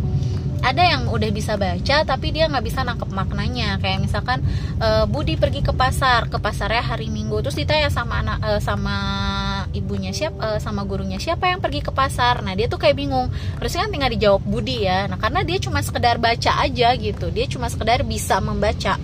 ada 0.61 0.83
yang 0.85 1.09
udah 1.09 1.31
bisa 1.33 1.57
baca 1.57 2.05
tapi 2.05 2.33
dia 2.33 2.47
nggak 2.47 2.65
bisa 2.65 2.85
nangkep 2.85 3.11
maknanya. 3.11 3.81
Kayak 3.81 3.99
misalkan 4.05 4.39
e, 4.77 4.89
Budi 5.09 5.41
pergi 5.41 5.65
ke 5.65 5.73
pasar 5.73 6.29
ke 6.29 6.39
pasarnya 6.39 6.85
hari 6.85 7.09
Minggu. 7.09 7.41
Terus 7.41 7.57
ditanya 7.57 7.89
sama 7.89 8.21
anak 8.21 8.39
e, 8.45 8.51
sama 8.61 8.97
ibunya 9.73 10.13
siapa 10.13 10.57
e, 10.57 10.63
sama 10.63 10.85
gurunya 10.85 11.17
siapa 11.17 11.49
yang 11.49 11.59
pergi 11.65 11.81
ke 11.85 11.93
pasar? 11.93 12.45
Nah 12.45 12.53
dia 12.53 12.69
tuh 12.69 12.79
kayak 12.79 12.97
bingung. 12.97 13.33
Harusnya 13.59 13.89
kan 13.89 13.91
tinggal 13.93 14.11
dijawab 14.13 14.43
Budi 14.45 14.85
ya. 14.85 15.09
Nah 15.09 15.17
karena 15.17 15.41
dia 15.43 15.59
cuma 15.59 15.81
sekedar 15.81 16.21
baca 16.21 16.53
aja 16.61 16.89
gitu. 16.97 17.33
Dia 17.33 17.47
cuma 17.49 17.67
sekedar 17.73 18.05
bisa 18.05 18.39
membaca 18.39 19.01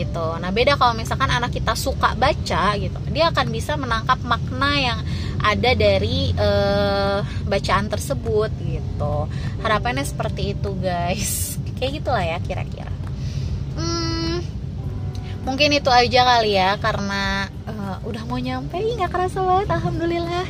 gitu. 0.00 0.26
Nah, 0.40 0.50
beda 0.50 0.80
kalau 0.80 0.96
misalkan 0.96 1.28
anak 1.28 1.52
kita 1.52 1.76
suka 1.76 2.16
baca 2.16 2.64
gitu, 2.80 2.98
dia 3.12 3.28
akan 3.28 3.46
bisa 3.52 3.76
menangkap 3.76 4.18
makna 4.24 4.72
yang 4.80 4.98
ada 5.40 5.70
dari 5.72 6.32
uh, 6.36 7.20
bacaan 7.48 7.88
tersebut 7.88 8.50
gitu. 8.64 9.28
Harapannya 9.60 10.04
seperti 10.04 10.56
itu 10.56 10.70
guys. 10.80 11.56
Kayak 11.76 12.00
gitulah 12.00 12.24
ya 12.24 12.38
kira-kira. 12.40 12.92
Hmm, 13.76 14.44
mungkin 15.44 15.72
itu 15.76 15.88
aja 15.88 16.20
kali 16.36 16.56
ya 16.56 16.76
karena 16.80 17.48
uh, 17.68 17.96
udah 18.04 18.22
mau 18.28 18.40
nyampe. 18.40 18.76
Nggak 18.76 19.12
kerasa 19.12 19.40
banget 19.44 19.68
alhamdulillah. 19.72 20.48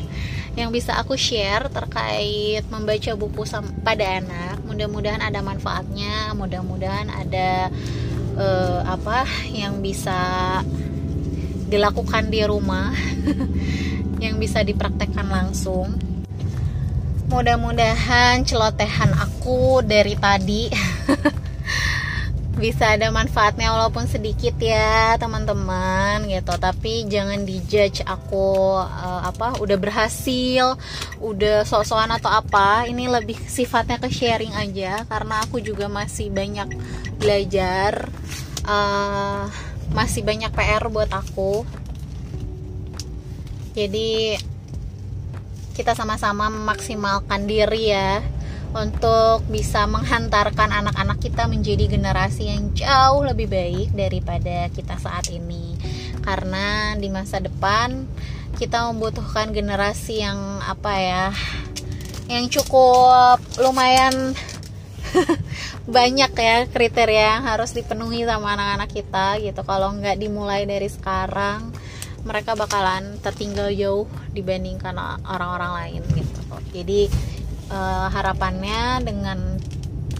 Yang 0.59 0.83
bisa 0.83 0.99
aku 0.99 1.15
share 1.15 1.71
terkait 1.71 2.67
membaca 2.75 3.15
buku 3.15 3.47
pada 3.87 4.19
anak 4.19 4.61
mudah-mudahan 4.81 5.21
ada 5.21 5.45
manfaatnya 5.45 6.33
mudah-mudahan 6.33 7.13
ada 7.13 7.69
uh, 8.37 8.81
apa 8.87 9.25
yang 9.51 9.83
bisa 9.83 10.19
dilakukan 11.71 12.29
di 12.29 12.43
rumah 12.43 12.90
yang 14.25 14.37
bisa 14.37 14.61
dipraktekkan 14.61 15.31
langsung. 15.31 15.95
Mudah-mudahan 17.31 18.43
celotehan 18.43 19.14
aku 19.14 19.87
dari 19.87 20.19
tadi 20.19 20.66
bisa 22.61 22.92
ada 22.92 23.09
manfaatnya 23.09 23.73
walaupun 23.73 24.05
sedikit 24.05 24.53
ya 24.61 25.16
teman-teman 25.16 26.29
gitu. 26.29 26.53
Tapi 26.61 27.09
jangan 27.09 27.49
dijudge 27.49 28.05
aku 28.05 28.77
uh, 28.77 29.25
apa 29.25 29.57
udah 29.59 29.81
berhasil 29.81 30.77
udah 31.25 31.64
sok-sokan 31.64 32.12
atau 32.20 32.29
apa. 32.29 32.85
Ini 32.85 33.09
lebih 33.09 33.40
sifatnya 33.49 33.96
ke 33.96 34.12
sharing 34.12 34.53
aja 34.53 35.09
karena 35.09 35.40
aku 35.40 35.64
juga 35.64 35.88
masih 35.88 36.29
banyak 36.29 36.68
belajar 37.16 38.12
uh, 38.68 39.49
masih 39.96 40.20
banyak 40.20 40.53
PR 40.53 40.85
buat 40.92 41.09
aku. 41.09 41.64
Jadi 43.73 44.37
kita 45.73 45.96
sama-sama 45.96 46.53
memaksimalkan 46.53 47.49
diri 47.49 47.88
ya 47.88 48.20
untuk 48.70 49.42
bisa 49.50 49.83
menghantarkan 49.90 50.70
anak-anak 50.70 51.18
kita 51.18 51.50
menjadi 51.50 51.90
generasi 51.90 52.54
yang 52.54 52.70
jauh 52.70 53.26
lebih 53.26 53.50
baik 53.50 53.90
daripada 53.90 54.70
kita 54.70 54.94
saat 54.94 55.26
ini. 55.35 55.74
Karena 56.22 56.94
di 56.94 57.11
masa 57.11 57.42
depan 57.42 58.06
kita 58.59 58.90
membutuhkan 58.92 59.50
generasi 59.50 60.22
yang 60.22 60.38
apa 60.62 60.92
ya 60.94 61.26
yang 62.30 62.46
cukup 62.46 63.42
lumayan 63.59 64.38
banyak 65.90 66.30
ya 66.30 66.56
kriteria 66.70 67.40
yang 67.40 67.42
harus 67.42 67.74
dipenuhi 67.74 68.22
sama 68.22 68.54
anak-anak 68.54 68.90
kita 68.94 69.42
gitu. 69.42 69.66
Kalau 69.66 69.90
nggak 69.98 70.14
dimulai 70.14 70.62
dari 70.62 70.87
sekarang 70.87 71.74
mereka 72.22 72.54
bakalan 72.54 73.16
tertinggal 73.18 73.72
jauh 73.74 74.06
dibandingkan 74.30 74.94
orang-orang 75.26 75.72
lain 75.74 76.02
gitu. 76.14 76.40
Jadi 76.70 77.11
uh, 77.70 78.06
harapannya 78.12 79.00
dengan 79.06 79.38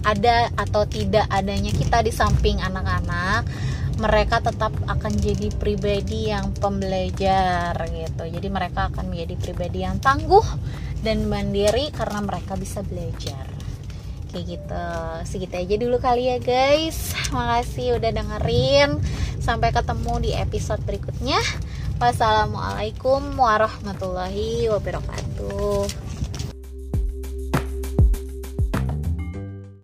ada 0.00 0.48
atau 0.56 0.88
tidak 0.88 1.28
adanya 1.28 1.68
kita 1.76 2.00
di 2.00 2.08
samping 2.08 2.56
anak-anak 2.64 3.44
mereka 4.00 4.40
tetap 4.40 4.72
akan 4.88 5.12
jadi 5.20 5.52
pribadi 5.60 6.32
yang 6.32 6.56
pembelajar 6.56 7.76
gitu. 7.92 8.24
Jadi 8.24 8.48
mereka 8.48 8.88
akan 8.88 9.12
menjadi 9.12 9.36
pribadi 9.36 9.84
yang 9.84 10.00
tangguh 10.00 10.42
dan 11.04 11.28
mandiri 11.28 11.92
karena 11.92 12.24
mereka 12.24 12.56
bisa 12.56 12.80
belajar. 12.80 13.44
Kayak 14.32 14.44
gitu. 14.56 14.86
Segitu 15.28 15.54
aja 15.54 15.74
dulu 15.76 15.96
kali 16.00 16.32
ya 16.32 16.40
guys. 16.40 17.12
Makasih 17.36 18.00
udah 18.00 18.10
dengerin. 18.10 18.96
Sampai 19.36 19.68
ketemu 19.68 20.12
di 20.24 20.30
episode 20.32 20.80
berikutnya. 20.88 21.38
Wassalamualaikum 22.00 23.36
warahmatullahi 23.36 24.72
wabarakatuh 24.72 26.09